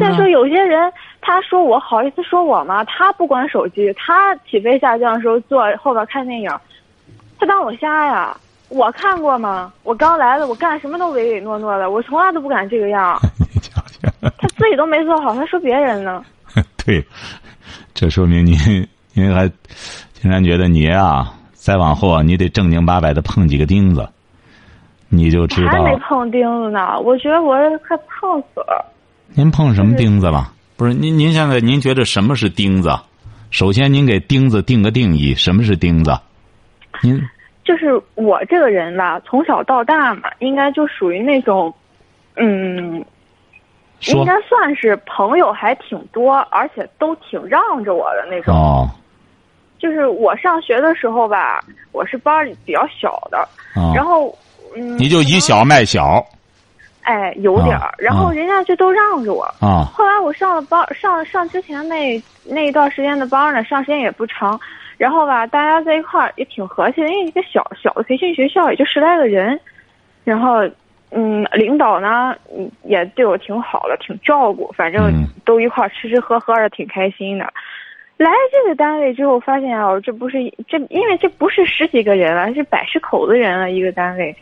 [0.00, 2.84] 再说有些人，他说我好意思说我吗？
[2.84, 6.50] 他不关手机，他起飞下降的时候坐后边看电影，
[7.38, 8.36] 他当我瞎呀？
[8.68, 9.72] 我看过吗？
[9.82, 13.18] 我刚来的，我干什么都唯唯诺诺的，我从来都不敢这个样。
[13.38, 14.08] 你瞧瞧。
[14.38, 16.24] 他自己都没做好，他说别人呢？
[16.86, 17.04] 对，
[17.92, 18.56] 这说明您
[19.12, 19.46] 您还
[20.14, 24.08] 竟然觉得你啊，再往后啊，你得正经八百的碰几个钉子，
[25.08, 28.84] 你就知道还没碰钉子呢，我觉得我快碰死了。
[29.34, 30.52] 您碰什么钉子了？
[30.76, 32.90] 不是您您现在您觉得什么是钉子？
[33.50, 36.18] 首先，您给钉子定个定义，什么是钉子？
[37.02, 37.20] 您
[37.64, 41.72] 就是我这个人吧，从小到大嘛，应该就属于那种，
[42.36, 43.04] 嗯，
[44.08, 48.54] 应该算是朋友还挺多，而且都挺让着我的那种。
[48.54, 48.90] 哦
[49.78, 53.38] 就是我上学的时候吧，我是班里比较小的，
[53.74, 54.32] 哦，然后
[54.76, 56.24] 嗯，你就以小卖小
[57.02, 59.42] 哎有点儿，啊然后啊人家就都让着我。
[59.60, 64.58] 啊后来我上了班，上上之前那那一段时间的班呢，上时间也不长，
[64.98, 69.58] 然后吧，大家在一块儿也挺和气的，因为一个小小的培训学校也就十来个人，
[70.24, 70.62] 然后
[71.10, 77.44] 嗯，领导呢嗯也对我挺好的，挺照顾，反正嗯都一块儿吃吃喝喝的，挺开心的。
[78.16, 80.38] 来这个单位之后，发现啊，这不是
[80.68, 84.34] 这，因为这不是十几个人了，是百十口子人了一个单位。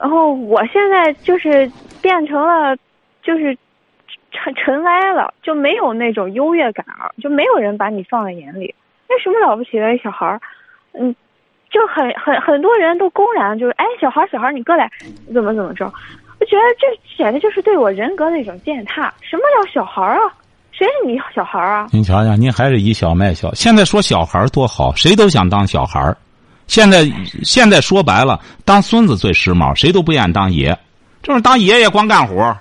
[0.00, 1.70] 然后我现在就是
[2.02, 2.76] 变成了，
[3.22, 3.56] 就是
[4.30, 8.74] 尘尘埃了，就没有那种优越感了，就没有人把你放在眼里。
[9.08, 10.40] 那什么了不起的小孩儿，
[10.92, 11.14] 嗯，
[11.70, 14.90] 就很很很多人都公然就是，哎，小孩儿小孩儿，你过来，
[15.32, 15.84] 怎么怎么着？
[16.38, 16.86] 我觉得这
[17.22, 19.12] 简直就是对我人格的一种践踏。
[19.20, 20.32] 什么叫小孩儿啊？
[20.72, 21.88] 谁是你小孩儿啊？
[21.92, 23.52] 您瞧瞧，您还是以小卖小。
[23.52, 26.16] 现在说小孩儿多好，谁都想当小孩儿。
[26.70, 27.04] 现在
[27.42, 30.78] 现在说白了，当孙子最时髦，谁都不愿意当爷。
[31.20, 32.60] 这种当爷爷光干活儿，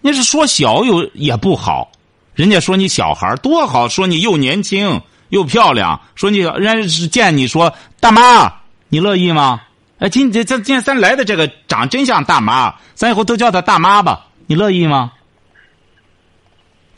[0.00, 1.92] 你是说小又也不好。
[2.34, 8.52] 人家说你小孩多好，说你又年轻又漂亮，说你人家是见你说大妈，
[8.88, 9.60] 你乐意吗？
[10.00, 15.12] 哎，今这这今天咱来的这个长真像大妈，咱以后都叫她大妈吧，你乐意吗？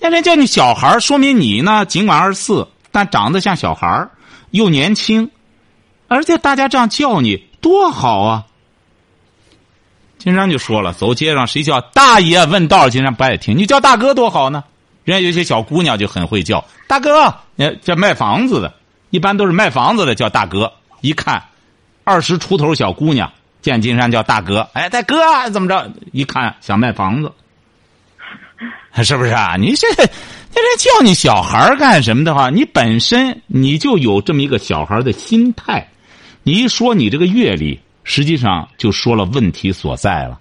[0.01, 4.09] 那人叫你小孩说明你呢，尽管二十四，但长得像小孩，
[4.51, 5.31] 又年轻，
[6.13, 8.45] 而且大家这样叫你多好啊！
[10.19, 14.63] 金山就说了，走街上谁叫大爷问道，金山不爱听，你叫大哥多好呢。
[15.05, 18.75] 人家有些小姑娘就很会叫大哥，呃，叫卖房子的，
[19.09, 20.71] 一般都是卖房子的叫大哥。
[21.01, 21.43] 一看，
[22.05, 25.17] 二十出头小姑娘见金山叫大哥，哎，大哥
[25.49, 25.91] 怎么着？
[26.13, 27.33] 一看想卖房子，
[29.03, 29.57] 是不是啊？
[29.59, 35.89] 你这，那人叫你小孩干什么的话，你本身你就有这么一个小孩的心态。
[36.43, 40.39] 你一说你这个阅历，实际上就说了问题所在了。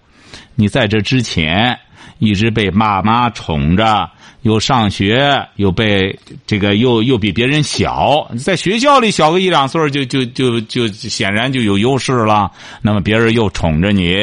[0.55, 1.77] 你在这之前
[2.19, 4.09] 一直被爸妈宠着，
[4.41, 12.51] 又上学，又被这个又又比别人小，在学校里小个一两岁就就就就显然就有优势了。
[12.81, 14.15] 那么别人又宠着你，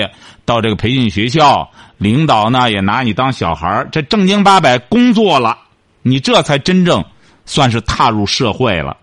[0.44, 5.56] 到这个培训学校，领导呢也拿你当小孩，这正经八百工作了，
[6.02, 7.04] 你这才真正
[7.46, 8.96] 算是踏入社会了。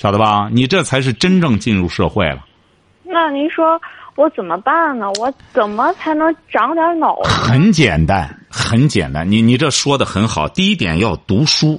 [0.00, 0.48] 晓得吧？
[0.50, 2.38] 你这才是真正进入社会了。
[3.04, 3.78] 那您说
[4.14, 5.06] 我怎么办呢？
[5.20, 7.28] 我怎么才能长点脑子？
[7.28, 9.30] 很简单，很简单。
[9.30, 10.48] 你你这说的很好。
[10.48, 11.78] 第一点要读书，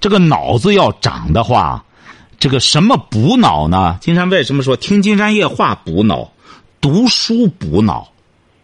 [0.00, 1.84] 这个脑子要长的话，
[2.38, 3.98] 这个什么补脑呢？
[4.00, 6.32] 金山为什么说听金山夜话补脑，
[6.80, 8.08] 读书补脑？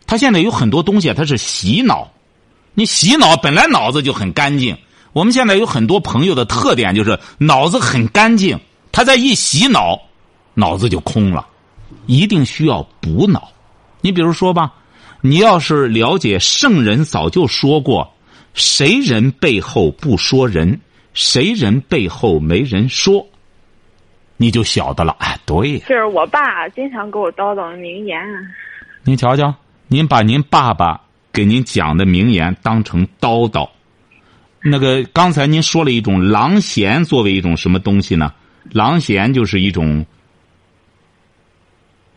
[0.06, 2.10] 他现在有很多东西，他是洗脑。
[2.72, 4.78] 你洗脑本来脑子就很干净，
[5.12, 8.58] 我们现在有很多朋友的特点就是脑子很干净，
[8.94, 10.00] 他再一洗脑，
[10.54, 11.44] 脑子就空了，
[12.06, 13.50] 一定需要补脑。
[14.00, 14.72] 你比如说吧，
[15.20, 18.14] 你要是了解圣人早就说过，
[18.52, 20.80] 谁人背后不说人，
[21.12, 23.26] 谁人背后没人说，
[24.36, 25.16] 你就晓得了。
[25.18, 28.16] 哎，对，就是我爸经常给我叨叨名言。
[29.02, 29.52] 您瞧瞧，
[29.88, 31.00] 您把您爸爸
[31.32, 33.68] 给您讲的名言当成叨叨。
[34.62, 38.32] 那个刚才您说了一种狼涎作为一种什么东西呢？
[38.70, 40.04] 狼涎就是一种，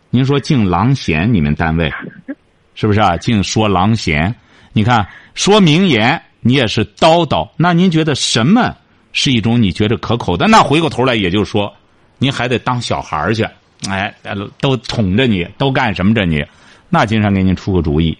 [0.09, 1.91] 您说敬狼涎，你们单位
[2.75, 3.17] 是不是啊？
[3.17, 4.33] 净说狼涎，
[4.73, 7.49] 你看说名言，你也是叨叨。
[7.57, 8.75] 那您觉得什么
[9.13, 10.47] 是一种你觉得可口的？
[10.47, 11.73] 那回过头来，也就是说，
[12.17, 13.47] 您还得当小孩去，
[13.89, 14.13] 哎，
[14.59, 16.45] 都宠着你，都干什么着你？
[16.89, 18.17] 那金山给您出个主意，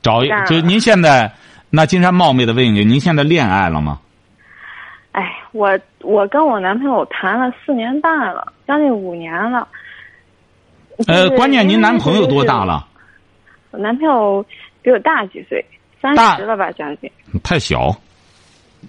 [0.00, 1.32] 找一就您现在。
[1.74, 3.98] 那金山冒昧的问一句，您现在恋爱了吗？
[5.12, 9.66] 哎，我我跟我男朋友谈了四年半了，将近五年了。
[11.06, 12.86] 呃，关键您男朋友多大了？
[13.70, 14.44] 我男朋友
[14.82, 15.64] 比我大几岁，
[16.00, 17.10] 三十了吧，将近。
[17.42, 17.94] 太小。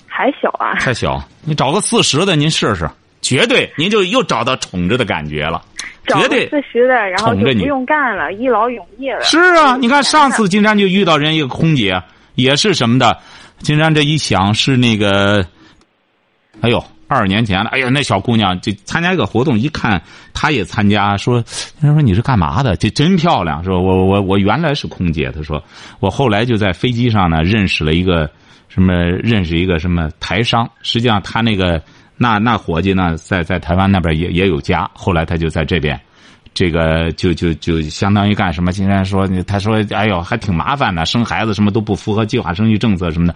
[0.08, 0.73] 还小啊？
[0.80, 2.89] 太小，你找个四十的，您试试，
[3.21, 5.62] 绝对您就又找到宠着的感觉了。
[6.08, 9.21] 绝对四十的，然后就不用干了，一劳永逸了。
[9.21, 12.02] 是啊，你看上次金山就遇到人一个空姐。
[12.36, 13.15] 也是什么的，
[13.60, 15.45] 金山这一想是那个，
[16.62, 17.69] 哎呦，二十年前了。
[17.69, 20.02] 哎呀，那小姑娘就参加一个活动，一看
[20.34, 21.43] 她也参加，说，
[21.80, 22.76] 他说你是干嘛的？
[22.76, 25.32] 这真漂亮，说我我我原来是空姐。
[25.32, 25.63] 他说
[25.99, 28.30] 我后来就在飞机上呢认识了一个
[28.67, 30.69] 什么，认识一个什么台商。
[30.82, 31.82] 实际上他那个
[32.17, 34.89] 那那伙计呢，在在台湾那边也也有家。
[34.93, 35.99] 后来他就在这边。
[36.56, 38.71] 这个就就就相当于干什么？
[38.71, 43.34] 金山说，他说：“哎呦，还挺麻烦的，生孩子什么都不符合计划生育政策什么的。”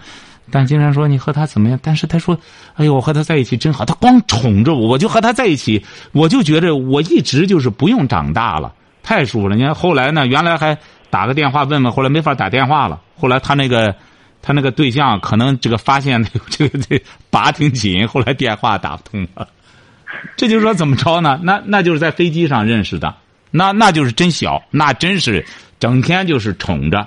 [0.50, 2.38] 但经常说：“你和他怎么样？”但是他说
[2.76, 3.84] ：“哎呦，我和他在一起真好。
[3.84, 9.56] 他光宠着我，我就和他在一起，我就觉得我一直就是不用长大了，太舒服了。
[9.56, 10.76] 你看后来呢，原来还
[11.10, 13.00] 打个电话问问，后来没法打电话了。
[13.16, 13.94] 后来他那个
[14.40, 19.48] 他那个对象可能这个发现这个这个拔挺紧，后来电话打不通了。
[20.36, 21.38] ”这就是说怎么着呢？
[21.42, 23.14] 那那就是在飞机上认识的，
[23.50, 25.44] 那那就是真小，那真是
[25.78, 27.06] 整天就是宠着。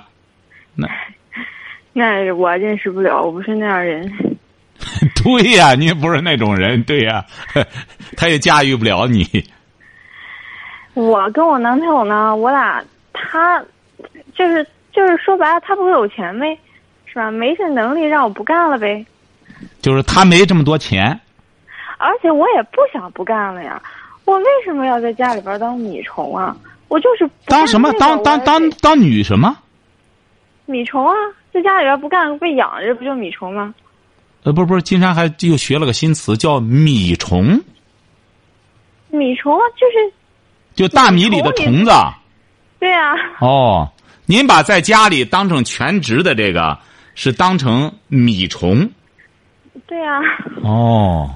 [0.74, 0.86] 那
[1.92, 4.10] 那我认识不了，我不是那样人。
[5.22, 7.24] 对呀，你也不是那种人，对呀，
[8.16, 9.26] 他也驾驭不了你。
[10.94, 13.62] 我跟我男朋友呢，我俩他
[14.34, 16.58] 就是就是说白了，他不是有钱呗，
[17.06, 17.30] 是吧？
[17.30, 19.04] 没这能力，让我不干了呗。
[19.80, 21.18] 就是他没这么多钱。
[21.98, 23.80] 而且我也不想不干了呀，
[24.24, 26.56] 我为什么要在家里边当米虫啊？
[26.88, 29.56] 我就是当什么当当当当女什么？
[30.66, 31.14] 米虫啊，
[31.52, 33.74] 在家里边不干被养着，不就米虫吗？
[34.44, 37.60] 呃，不是不是，金山还又学了个新词，叫米虫。
[39.08, 40.12] 米虫就是
[40.74, 41.90] 就大米里的虫子。
[42.80, 43.14] 对呀。
[43.40, 43.88] 哦，
[44.26, 46.78] 您把在家里当成全职的这个
[47.14, 48.90] 是当成米虫。
[49.86, 50.20] 对呀。
[50.62, 51.30] 哦。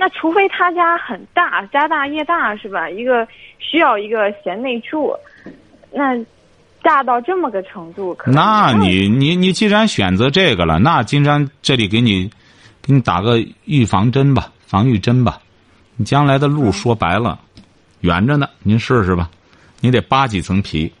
[0.00, 2.88] 那除非他家很大，家大业大是吧？
[2.88, 3.26] 一个
[3.58, 5.12] 需要一个贤内助，
[5.90, 6.16] 那
[6.82, 12.30] 大到这么个程度，可那你你你既然选择这个了，那金山这里给你
[12.80, 15.40] 给你打个预防针吧，防御针吧。
[15.96, 17.38] 你将来的路说白了，
[18.00, 19.28] 远着呢，您试试吧。
[19.80, 20.92] 你得扒几层皮。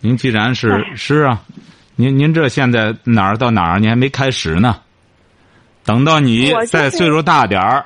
[0.00, 1.42] 您既然是是啊，
[1.96, 3.80] 您您这现在哪儿到哪儿？
[3.80, 4.76] 你还没开始呢。
[5.84, 7.84] 等到你再岁数大点儿，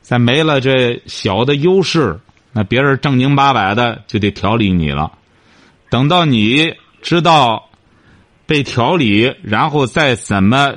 [0.00, 2.18] 再没了这小的优势，
[2.52, 5.12] 那别人正经八百的就得调理你了。
[5.90, 7.68] 等到你知道
[8.46, 10.74] 被调理，然后再怎么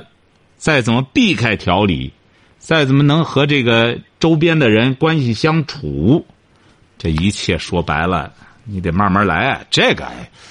[0.56, 2.12] 再怎么避开调理，
[2.58, 6.24] 再怎么能和这个周边的人关系相处，
[6.98, 8.32] 这一切说白了，
[8.64, 9.64] 你得慢慢来。
[9.70, 10.06] 这个，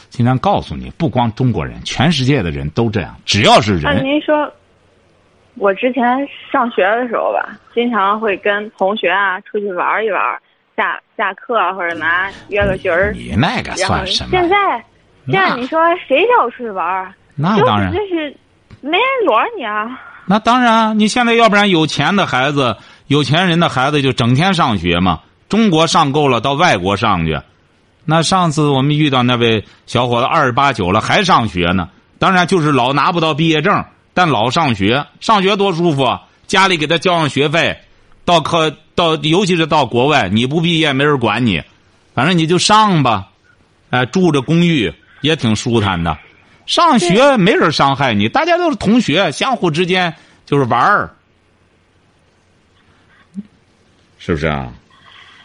[0.10, 3.84] 经常告诉你，不光中国人，全世界的人都这样，只要是人。
[3.84, 4.52] 那您说。
[5.56, 6.04] 我之前
[6.50, 10.22] 上学的时候吧，经常会跟同学啊出去玩一玩，
[10.76, 13.14] 下下课或者拿约个局儿。
[13.14, 14.30] 你那个算什么？
[14.32, 14.84] 现在，
[15.28, 17.14] 现在你说谁叫我出去玩？
[17.36, 18.36] 那当然，就是
[18.82, 20.00] 没人摞你啊。
[20.26, 25.22] 那当然，你现在要不然有钱的孩子，有钱人的孩子就整天上学嘛。
[25.50, 27.40] 中国上够了，到外国上去。
[28.06, 31.90] 那上次我们遇到那位小伙子，二十八九了还上学呢。
[32.20, 33.84] 当然就是老拿不到毕业证。
[34.14, 36.24] 但老上学，上学多舒服啊！
[36.46, 37.80] 家里给他交上学费，
[38.26, 41.64] 到课到，尤其是到国外，你不毕业没人管你，
[42.14, 43.30] 反正你就上吧。
[43.90, 46.18] 哎，住着公寓也挺舒坦的，
[46.66, 50.14] 上学没人伤害你，大家都是同学，相互之间
[50.46, 51.10] 就是玩儿。
[54.18, 54.72] 是不是啊？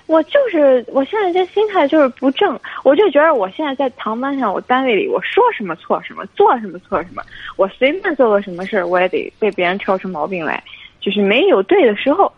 [0.07, 7.23] 我就是我现在这心态就是不正，我就觉得我现在在堂班上，我单位里我说什么错什么，做什么错什么，
[7.57, 10.63] 我随便做个什么事儿，我也得被别人挑出毛病来，
[11.01, 12.33] 就是没有对的时候。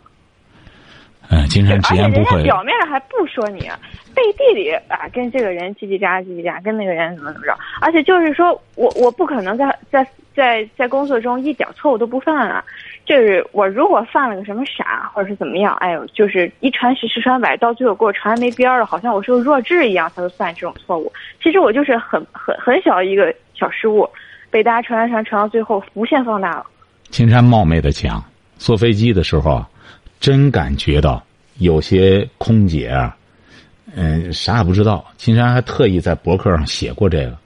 [1.30, 2.42] 嗯，金山直言不讳。
[2.42, 3.70] 表面上还不说你，
[4.14, 12.64] 背地里啊跟这个人叽叽喳叽叽喳，跟那个人怎么怎么着，而且就是说我我不可能在在在在工作中一点错误都不犯啊。
[13.04, 21.10] 就是我如果犯了个什么傻，或者是怎么样，哎呦，就是一传十，十传百，到最后给我传没边儿了，好像我是个弱智一样，才会犯这种错误。
[21.42, 24.06] 其实我就是很很很小一个小失误，
[24.50, 26.66] 被大家传传传传到最后无限放大了。
[27.10, 28.22] 青山冒昧的讲，
[28.58, 29.68] 坐飞机的时候啊，
[30.20, 31.22] 真感觉到
[31.58, 33.16] 有些空姐啊，
[33.94, 35.04] 嗯，啥也不知道。
[35.16, 37.36] 金山还特意在博客上写过这个，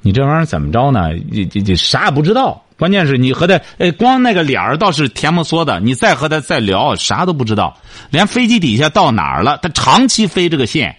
[0.00, 1.12] 你这玩意儿怎么着呢？
[1.30, 2.62] 你你你啥也不知道。
[2.78, 5.78] 关键是你和他，哎，光那个脸儿倒是甜不嗦的。
[5.78, 7.78] 你再和他再聊，啥都不知道，
[8.10, 10.96] 连飞机底下到哪儿了，他长期飞这个线，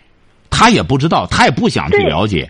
[0.50, 2.50] 他也不知道，他也不想去了解。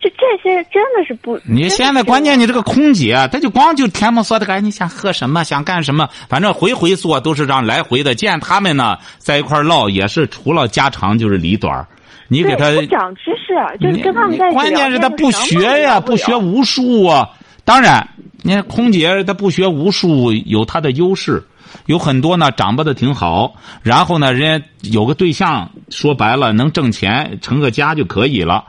[0.00, 1.38] 这这些真的是不。
[1.44, 8.14] 你现在关键，你这个空姐，他就光就甜不嗦的，感觉你想喝什么，想干什么，反正回回做都是让来回的。
[8.14, 11.86] 见他们呢，在一块唠，也是除了家长就是里短
[12.28, 17.30] 你给他长知识，就是跟他们在关键是他不学呀，不学无术啊。
[17.64, 18.08] 当然。
[18.42, 21.44] 你看，空姐她不学无术，有她的优势，
[21.84, 23.52] 有很多呢，长不的挺好。
[23.82, 28.64] 然后呢，人家有个对象，说白了能挣钱，成个家就可以了。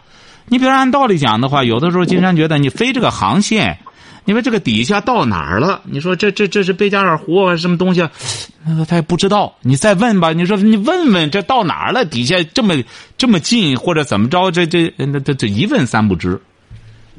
[0.52, 3.80] 你比如按道理讲的话，有的时候金山觉得你飞这个航线，
[4.26, 5.82] 你说这个底下到哪儿了？
[5.86, 8.06] 你说这这这是贝加尔湖啊，什么东西？
[8.86, 9.56] 他也不知道。
[9.62, 12.04] 你再问吧，你说你问问这到哪儿了？
[12.04, 12.76] 底下这么
[13.18, 14.52] 这么近，或者怎么着？
[14.52, 16.38] 这这那这这一问三不知。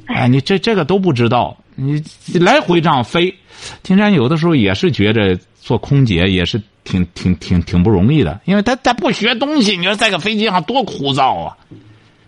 [0.05, 1.57] 哎，你这这个都不知道。
[1.75, 2.05] 你
[2.35, 3.35] 来回这样飞，
[3.83, 11.57] 金山有的时候也是觉着做空姐也是挺挺挺挺不容易的，因为他他不学东西，你说在个飞机上多枯燥啊！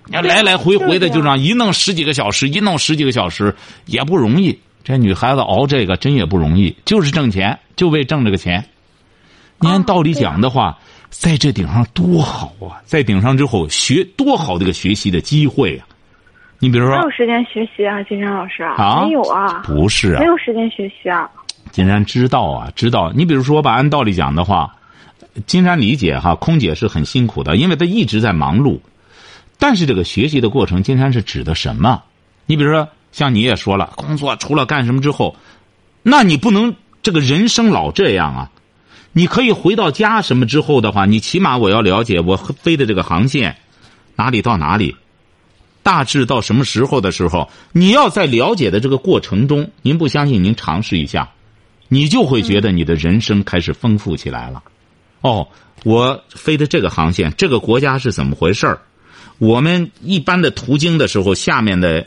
[0.07, 3.55] 你要来来回回的就这样一弄十几个小时，一弄十几个小时
[3.87, 4.59] 也不容易。
[4.83, 8.63] 这女孩子熬这个真也不容易，就是挣钱，就为挣这个钱。
[9.59, 10.79] 你按道理讲的话，
[11.09, 12.83] 在这顶上多好啊！
[12.85, 15.87] 在顶上之后学多好的一个学习的机会啊！
[16.59, 21.27] 你比如说，没有时间学习啊，金山老师啊，没有啊，不是啊，没有时间学习啊。
[21.71, 23.11] 金山知道啊，知道。
[23.15, 24.71] 你比如说吧，按道理讲的话，
[25.47, 28.79] 金山理解哈，空姐是很辛苦的，因为她一直在忙碌。
[29.59, 32.03] 但是这个学习的过程，金山是指的什么？
[32.47, 35.37] 你比如说，像你也说了，工作除了干什么之后，
[36.03, 38.51] 那你不能这个人生老这样啊。
[39.13, 43.57] 你可以回到家什么之后的话，你起码我要了解我飞的这个航线，
[44.17, 44.97] 哪里到哪里。
[45.85, 51.31] 大致到什么时候的时候，你要在了解的这个过程中，您不相信，您尝试一下，
[51.89, 54.63] 你就会觉得你的人生开始丰富起来了。
[55.21, 55.47] 哦，
[55.85, 58.81] 我飞的这个航线，这个国家是怎么回事儿？
[59.45, 62.07] 我们一般的途经的时候，下面的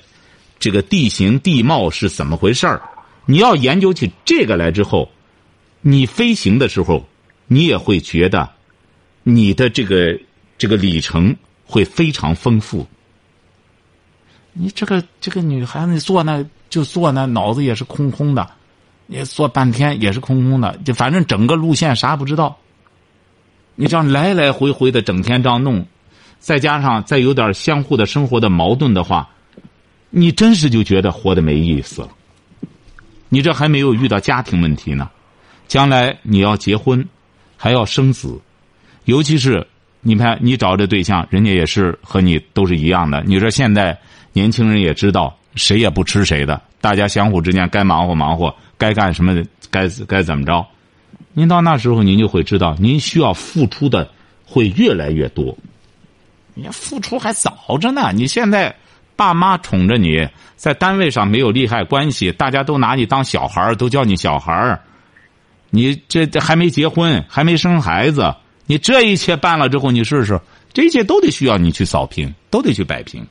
[0.57, 2.81] 这个地形地貌是怎么回事儿？
[3.27, 5.11] 你要研究起这个来之后，
[5.81, 7.07] 你飞行的时候，
[7.45, 8.49] 你也会觉得
[9.21, 10.19] 你的这个
[10.57, 12.87] 这个里程会非常丰富。
[14.53, 18.49] 你这个这个女孩子坐那就坐那，脑子也是空空的，
[19.05, 22.57] 也坐半天也是空空的，就反正整个路线啥不知道。
[23.75, 25.85] 你这样来来回回的整天这样弄，
[26.39, 29.29] 再加上再有点相互的生活的矛盾的话，
[30.09, 32.09] 你真是就觉得活的没意思了。
[33.29, 35.09] 你这还没有遇到家庭问题呢，
[35.67, 37.05] 将来你要结婚，
[37.55, 38.39] 还要生子，
[39.05, 39.67] 尤其是
[40.01, 43.23] 你看你找这对象，人家也是和你都是一样的。
[43.25, 43.97] 你说现在。
[44.33, 50.63] 年轻人也知道，谁也不吃谁的，大家相互之间该忙活忙活，该干什么该该怎么着。
[51.33, 54.07] 您到那时候，您就会知道，您需要付出的
[54.45, 55.57] 会越来越多。
[56.57, 58.75] 你付出还早着呢，你现在
[59.15, 64.79] 爸妈宠着你，在单位上没有利害关系，大家都拿你当小孩都叫你小孩
[65.69, 68.33] 你这这还没结婚，还没生孩子，
[68.65, 70.39] 你这一切办了之后，你试试，
[70.73, 73.25] 这一切都得需要你去扫平，都得去摆平。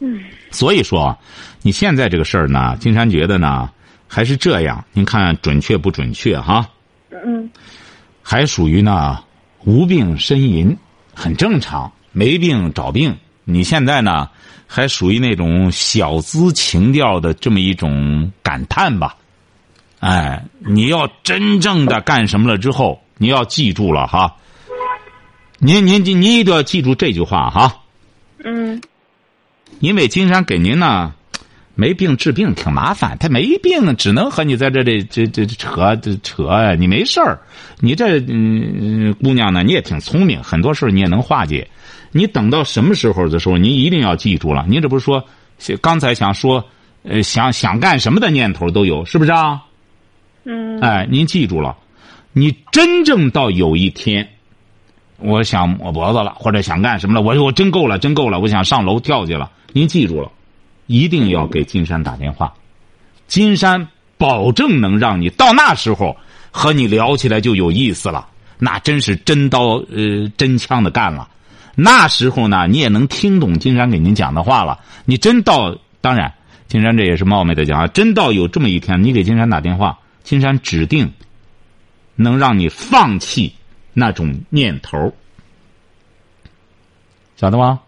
[0.00, 1.16] 嗯，所以说，
[1.62, 3.70] 你现在这个事儿呢，金山觉得呢，
[4.06, 4.84] 还是这样。
[4.92, 6.68] 您看准确不准确哈？
[7.10, 7.50] 嗯，
[8.22, 9.22] 还属于呢
[9.64, 10.76] 无病呻吟，
[11.18, 11.92] 很正常。
[12.12, 14.28] 没病找病，你现在呢
[14.66, 19.16] 还属于那种小资情调的这么一种感叹吧？
[20.00, 24.36] 哎，你要真正的干什么了之后，你要记住了哈。
[25.58, 27.82] 您您您您一定要记住这句话哈。
[28.44, 28.80] 嗯。
[29.80, 31.14] 因为金山给您呢，
[31.80, 37.38] 没病治病挺麻烦，他没病只能和你在这里这这扯这扯呀，你没事儿，
[37.78, 41.68] 你这嗯姑娘呢，你也挺聪明，很多事儿你也能化解。
[42.10, 44.66] 你等到什么时候的时候，你一定要记住了。
[44.68, 45.24] 您这不是说
[45.80, 46.64] 刚才想说，
[47.04, 49.62] 呃，想想干什么的念头都有，是不是啊？
[50.42, 50.80] 嗯。
[50.80, 51.76] 哎，您记住了，
[52.32, 54.28] 你真正到有一天，
[55.18, 59.48] 我想抹脖子了，或者想干什么了，我我真够了，真够了，我想上楼跳去了。
[59.72, 60.32] 您记住了，
[60.88, 62.52] 一定要给金山打电话，
[63.28, 66.16] 金山保证能让你到那时候
[66.50, 68.26] 和你聊起来就有意思了，
[68.58, 71.28] 那真是真刀呃真枪的干了。
[71.76, 74.80] 那时候呢，你也能听懂金山给您讲的话了。
[75.04, 76.34] 你真到，当然，
[76.66, 81.12] 金山这也是冒昧的讲啊，真到有这么一天，你给金山打电话，金山指定
[82.16, 83.54] 能让你放弃
[83.92, 85.12] 那种念头，
[87.36, 87.80] 晓得吗？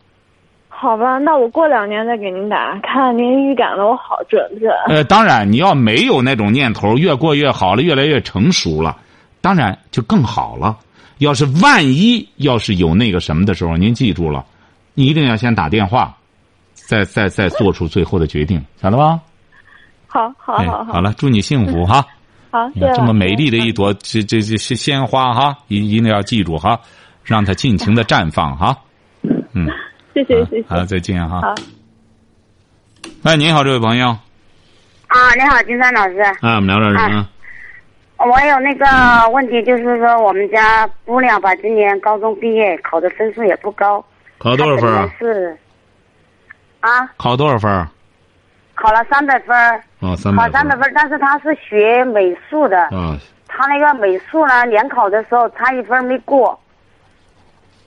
[0.80, 4.72] 好吧，那我过两年再给您打，看您预感的我好准不准。
[4.88, 8.96] 呃，当然，你要没有那种念头，越过越好了，越来越成熟了，
[9.42, 10.78] 当然就更好了。
[11.18, 14.42] 要是万一要是有那个什么的时候，您记住了，
[14.94, 16.16] 你一定要先打电话，
[16.72, 19.20] 再再再做出最后的决定，晓得吧？
[20.06, 22.02] 好，好，好，好了，祝你幸福哈！
[22.50, 22.90] 好，谢谢。
[22.94, 26.80] 这么美丽的一朵这这这是鲜花哈，一一定要记住哈，
[27.22, 28.74] 让它尽情的绽放哈。
[29.52, 29.68] 嗯，
[30.24, 30.68] 谢谢谢谢。
[30.68, 31.40] 好，再见哈。
[31.40, 31.54] 好。
[33.24, 34.08] 哎，您好，这位朋友。
[34.08, 36.20] 啊，你好，金山老师。
[36.40, 37.28] 啊，我们聊点什么？
[38.18, 38.86] 我有那个
[39.32, 44.04] 问题，就是说我们家姑娘吧，今年高中毕业，考的分数也不高。
[44.38, 45.10] 考多少分啊？
[45.18, 45.56] 是。
[46.80, 47.06] 啊。
[47.16, 47.88] 考多少分？
[48.74, 49.56] 考了三百分。
[50.00, 50.44] 哦，三百。
[50.44, 52.78] 考三百分，但是她是学美术的。
[52.84, 53.16] 啊。
[53.48, 56.58] 她那个美术呢，联考的时候差一分没过。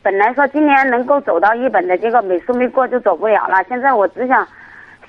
[0.03, 3.63] 本来说今年能够走到一本的，结果美术没过就走不了了。
[3.67, 4.47] 现在我只想。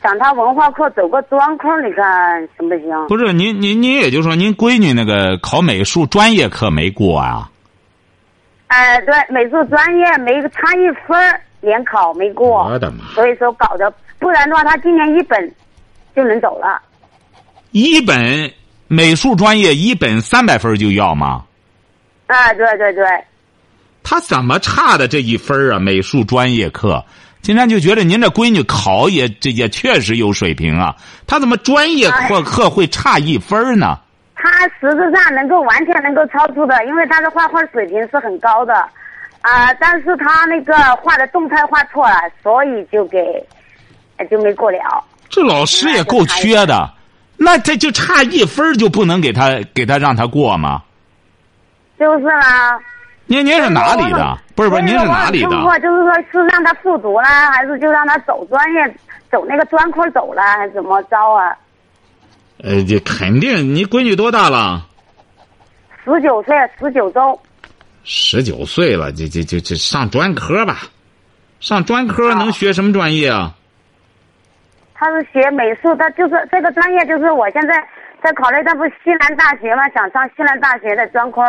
[0.02, 3.06] 想他文化课走个专科，你看行不行？
[3.08, 7.50] 不是您您您，也就是说您闺女那个考美术专业课没过啊？
[8.66, 12.64] 哎，对，美术专业没差一分联考没过。
[12.64, 12.98] 我的妈！
[13.14, 15.54] 所以说搞得，不然的话，他今年一本
[16.14, 16.82] 就能走了。
[17.70, 18.52] 一本
[18.88, 21.46] 美术专业一本三百分就要吗？
[22.26, 23.06] 啊，对对对。
[24.04, 25.80] 他怎么差的这一分啊？
[25.80, 27.04] 美术专业课。
[27.42, 30.96] 今天就觉得您这闺女考也这也确实有水平啊，
[31.26, 33.98] 她怎么专业课课会差一分呢？
[34.34, 38.72] 她实质上能够完全能够超出的，因为她的画画水平是很高的，
[39.42, 43.18] 啊，但是她那个画的动态画错了，所以就给
[44.30, 44.78] 就没过了。
[45.28, 46.90] 这老师也够缺的，
[47.36, 50.82] 那这就差一分就不能给他给他让他过吗？
[51.98, 52.78] 就是啦。
[53.26, 54.36] 您您是哪里的？
[54.54, 55.50] 不是不是，您是哪里的？
[55.80, 58.96] 就是说，是让他复读呢，还是就让他走专业，
[59.30, 61.56] 走那个专科走了，还是怎么着啊？
[62.62, 64.86] 呃，这肯定，你闺女多大了？
[66.04, 67.38] 十九岁，十九周。
[68.04, 70.82] 十九岁了，就就就就上专科吧？
[71.60, 73.54] 上专科能学什么专业啊？
[74.94, 77.74] 他是学美术，他就是这个专业，就是我现在
[78.22, 81.40] 在考虑，他不西南大学嘛，想上西南大学的专科。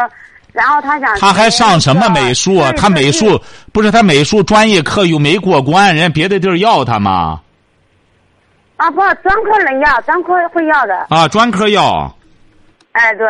[0.56, 2.72] 然后他想，他还上什么美术啊？
[2.78, 3.40] 他美术
[3.74, 7.42] 不是他美术专业课又没过关，人家别的地儿要他吗？
[8.78, 11.08] 啊不，专科能要，专科会要的。
[11.10, 12.14] 啊，专科要。
[12.94, 13.28] 哎，对，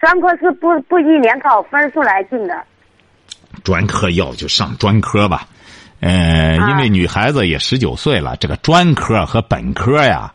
[0.00, 2.54] 专科是不不依联考分数来定的。
[3.62, 5.42] 专科要就上专科吧，
[6.00, 10.32] 呃，因为女孩子也十九岁了，这个专科和本科呀，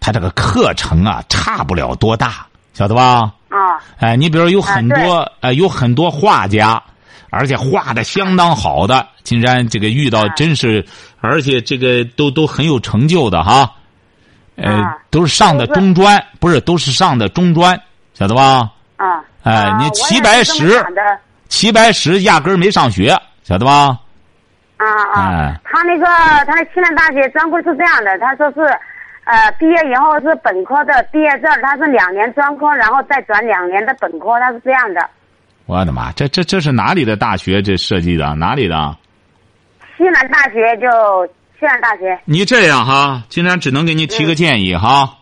[0.00, 2.46] 他这个课程啊差不了多大，
[2.78, 3.32] 晓得吧？
[3.48, 6.80] 啊，哎，你比如有很多，呃，有很多画家，
[7.28, 10.86] 而且画的相当好的，竟然这个遇到真是，
[11.20, 13.68] 而且这个都都很有成就的哈，
[14.54, 17.76] 呃，都是上的中专，不是都是上的中专，
[18.14, 18.70] 晓得吧？
[18.96, 20.80] 啊，哎，你齐白石，
[21.48, 23.98] 齐白石压根儿没上学，晓得吧？
[24.76, 26.04] 啊啊，他那个
[26.44, 28.72] 他那西南大学专柜是这样的，他说是。
[29.28, 35.06] 呃，毕业以后是本科的毕业证，他是两年专科，然后再转两年的本科，他是这样的。
[35.66, 37.60] 我的妈，这这这是哪里的大学？
[37.60, 38.96] 这设计的哪里的？
[39.98, 40.88] 西南大学就
[41.60, 42.18] 西南大学。
[42.24, 45.18] 你这样哈，金山只能给你提个建议哈。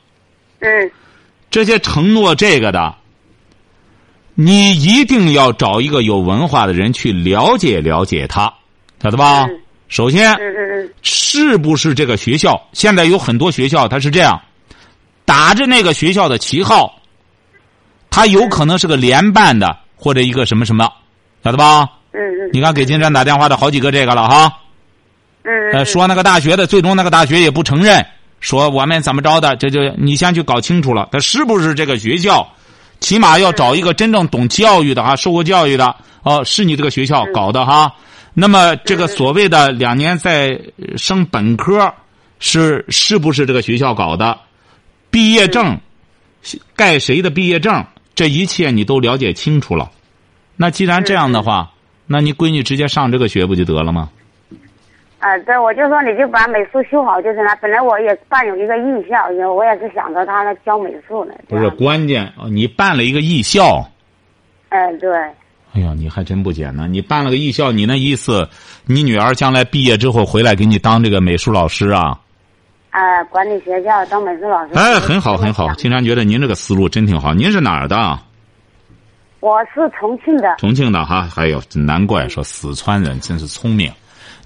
[0.60, 0.90] 嗯。
[1.50, 2.94] 这些承诺这个的，
[4.34, 8.54] 你一定要找一个有文化的人去了解了解他，
[9.02, 9.48] 晓得吧？
[9.88, 10.36] 首先，
[11.02, 12.60] 是不是这个学校？
[12.72, 14.40] 现在有很多学校，它是这样，
[15.24, 17.00] 打着那个学校的旗号，
[18.10, 20.90] 它有可能是个联办的或者一个什么什么，
[21.44, 21.88] 晓得吧？
[22.12, 22.50] 嗯嗯。
[22.52, 24.52] 你看，给金山打电话的好几个这个了哈。
[25.44, 28.04] 嗯说那个大学的，最终那个大学也不承认，
[28.40, 32.48] 说我们怎么着的，这就你先去搞清楚了，他是不是这个学校，
[32.98, 37.94] 起码要找一个真正懂教育的哈，受过教育的哦，是你这个学校搞的哈。
[38.38, 40.60] 那么这个所谓的两年再
[40.98, 41.90] 升本科，
[42.38, 44.38] 是是不是这个学校搞的？
[45.10, 45.78] 毕业证，
[46.76, 47.82] 盖谁的毕业证？
[48.14, 49.90] 这一切你都了解清楚了。
[50.54, 51.72] 那既然这样的话，
[52.06, 54.10] 那你闺女直接上这个学不就得了吗？
[55.18, 57.56] 啊，对，我就说你就把美术修好就行了。
[57.62, 61.32] 本来我也办有一个艺校，我也是想着他教美术呢。
[61.48, 63.82] 不是关键，你办了一个艺校。
[64.68, 65.10] 嗯，对。
[65.76, 66.90] 哎呀，你还真不简单！
[66.90, 68.48] 你办了个艺校，你那意思，
[68.86, 72.18] 你女儿将来毕业之后回来给你当这个美术老师啊？
[72.88, 74.72] 啊，管理学校当美术老师。
[74.74, 75.70] 哎，很好，很好。
[75.74, 77.34] 经常觉得您这个思路真挺好。
[77.34, 78.18] 您是哪儿的？
[79.40, 80.56] 我是重庆的。
[80.56, 83.92] 重庆的哈，还有，难怪说四川人真是聪明。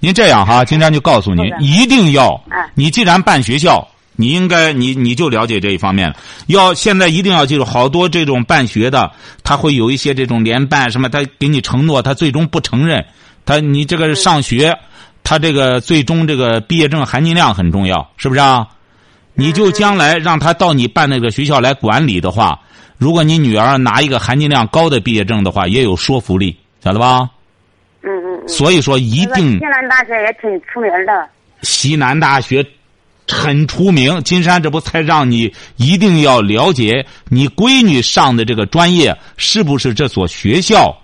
[0.01, 2.37] 您这样哈， 经常就告诉您，一定要，
[2.75, 3.87] 你既然办学校，
[4.21, 6.13] 你应该你你就了解这一方面。
[6.45, 9.11] 要现在一定要记住，好多这种办学的，
[9.43, 13.03] 他会有一些这种联办什么，他给你承诺，他最终不承认。
[13.43, 14.77] 他你这个上学，
[15.23, 18.67] 他这个最终这个毕业证含金量很重要，是不是啊？
[19.33, 22.59] 你就将来让他到你办那个学校来管理的话，
[22.97, 27.29] 如果你女儿拿一个含金量高的毕业证的话，也有说服力，晓得吧？
[28.03, 29.57] 嗯嗯，所以说一定。
[29.57, 31.27] 西南大学也挺出名的。
[31.61, 32.65] 西南大学
[33.31, 40.95] 很出名，金山这不才让你一定要了解你闺女上的这个专业是不是这所学校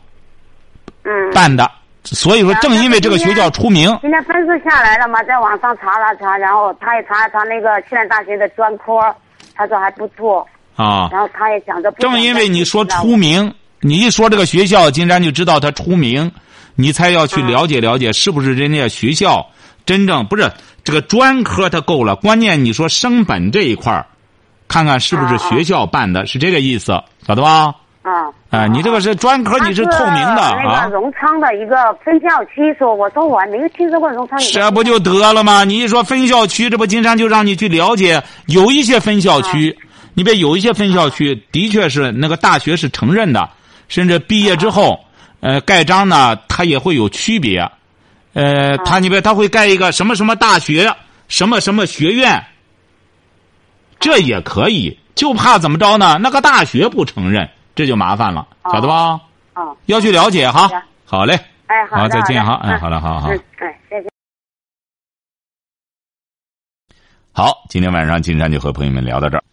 [1.03, 1.69] 嗯办的？
[2.03, 3.88] 所以说，正因为这个学校出名。
[4.01, 8.93] 今天分数下来了嘛，在网上查了查，然后他也查了查那个西南大学的专科，
[9.55, 10.47] 他说还不错。
[10.75, 11.09] 啊。
[11.11, 11.91] 然后他也想着。
[11.99, 16.32] 正因为你说出名，你一说这个学校，金山就知道他出名。
[16.80, 19.43] 你才要去了解了解，是不是人家学校
[19.84, 20.47] 真正不是
[20.88, 24.06] 这个专科他够了，关键你说升本这一块儿，
[24.70, 26.94] 看看是不是学校办的，是这个意思，
[27.28, 27.76] 晓得吧？
[28.04, 30.56] 啊，哎，你这个是专科，你是透明的啊。
[30.64, 31.76] 那个荣昌的一个
[32.06, 34.40] 分校区，说我说我还没有听说过荣昌。
[34.40, 35.66] 这不就得了吗？
[35.66, 39.78] 你一说分校区，这不金山就让你去了解，有一些分校区，
[40.14, 43.50] 你别有一些分校区的确是那个大学是承认的，
[43.90, 44.98] 甚至毕业之后。
[45.40, 47.70] 呃，盖章呢，它也会有区别。
[48.38, 50.96] 呃，他你别，他会盖一个什么什么大学，
[51.28, 52.46] 什么什么学院，
[54.00, 54.96] 这也可以。
[55.16, 56.20] 就怕怎么着呢？
[56.22, 59.20] 那个大学不承认，这就麻烦了，晓得吧？
[59.56, 60.70] 哦，要去了解哈。
[61.04, 61.34] 好嘞。
[61.66, 62.54] 哎，好，再见哈。
[62.62, 63.30] 哎，好了，好好。
[63.30, 64.08] 嗯，哎，谢谢。
[67.32, 69.44] 好，今天晚上金山就和朋友们聊到这儿。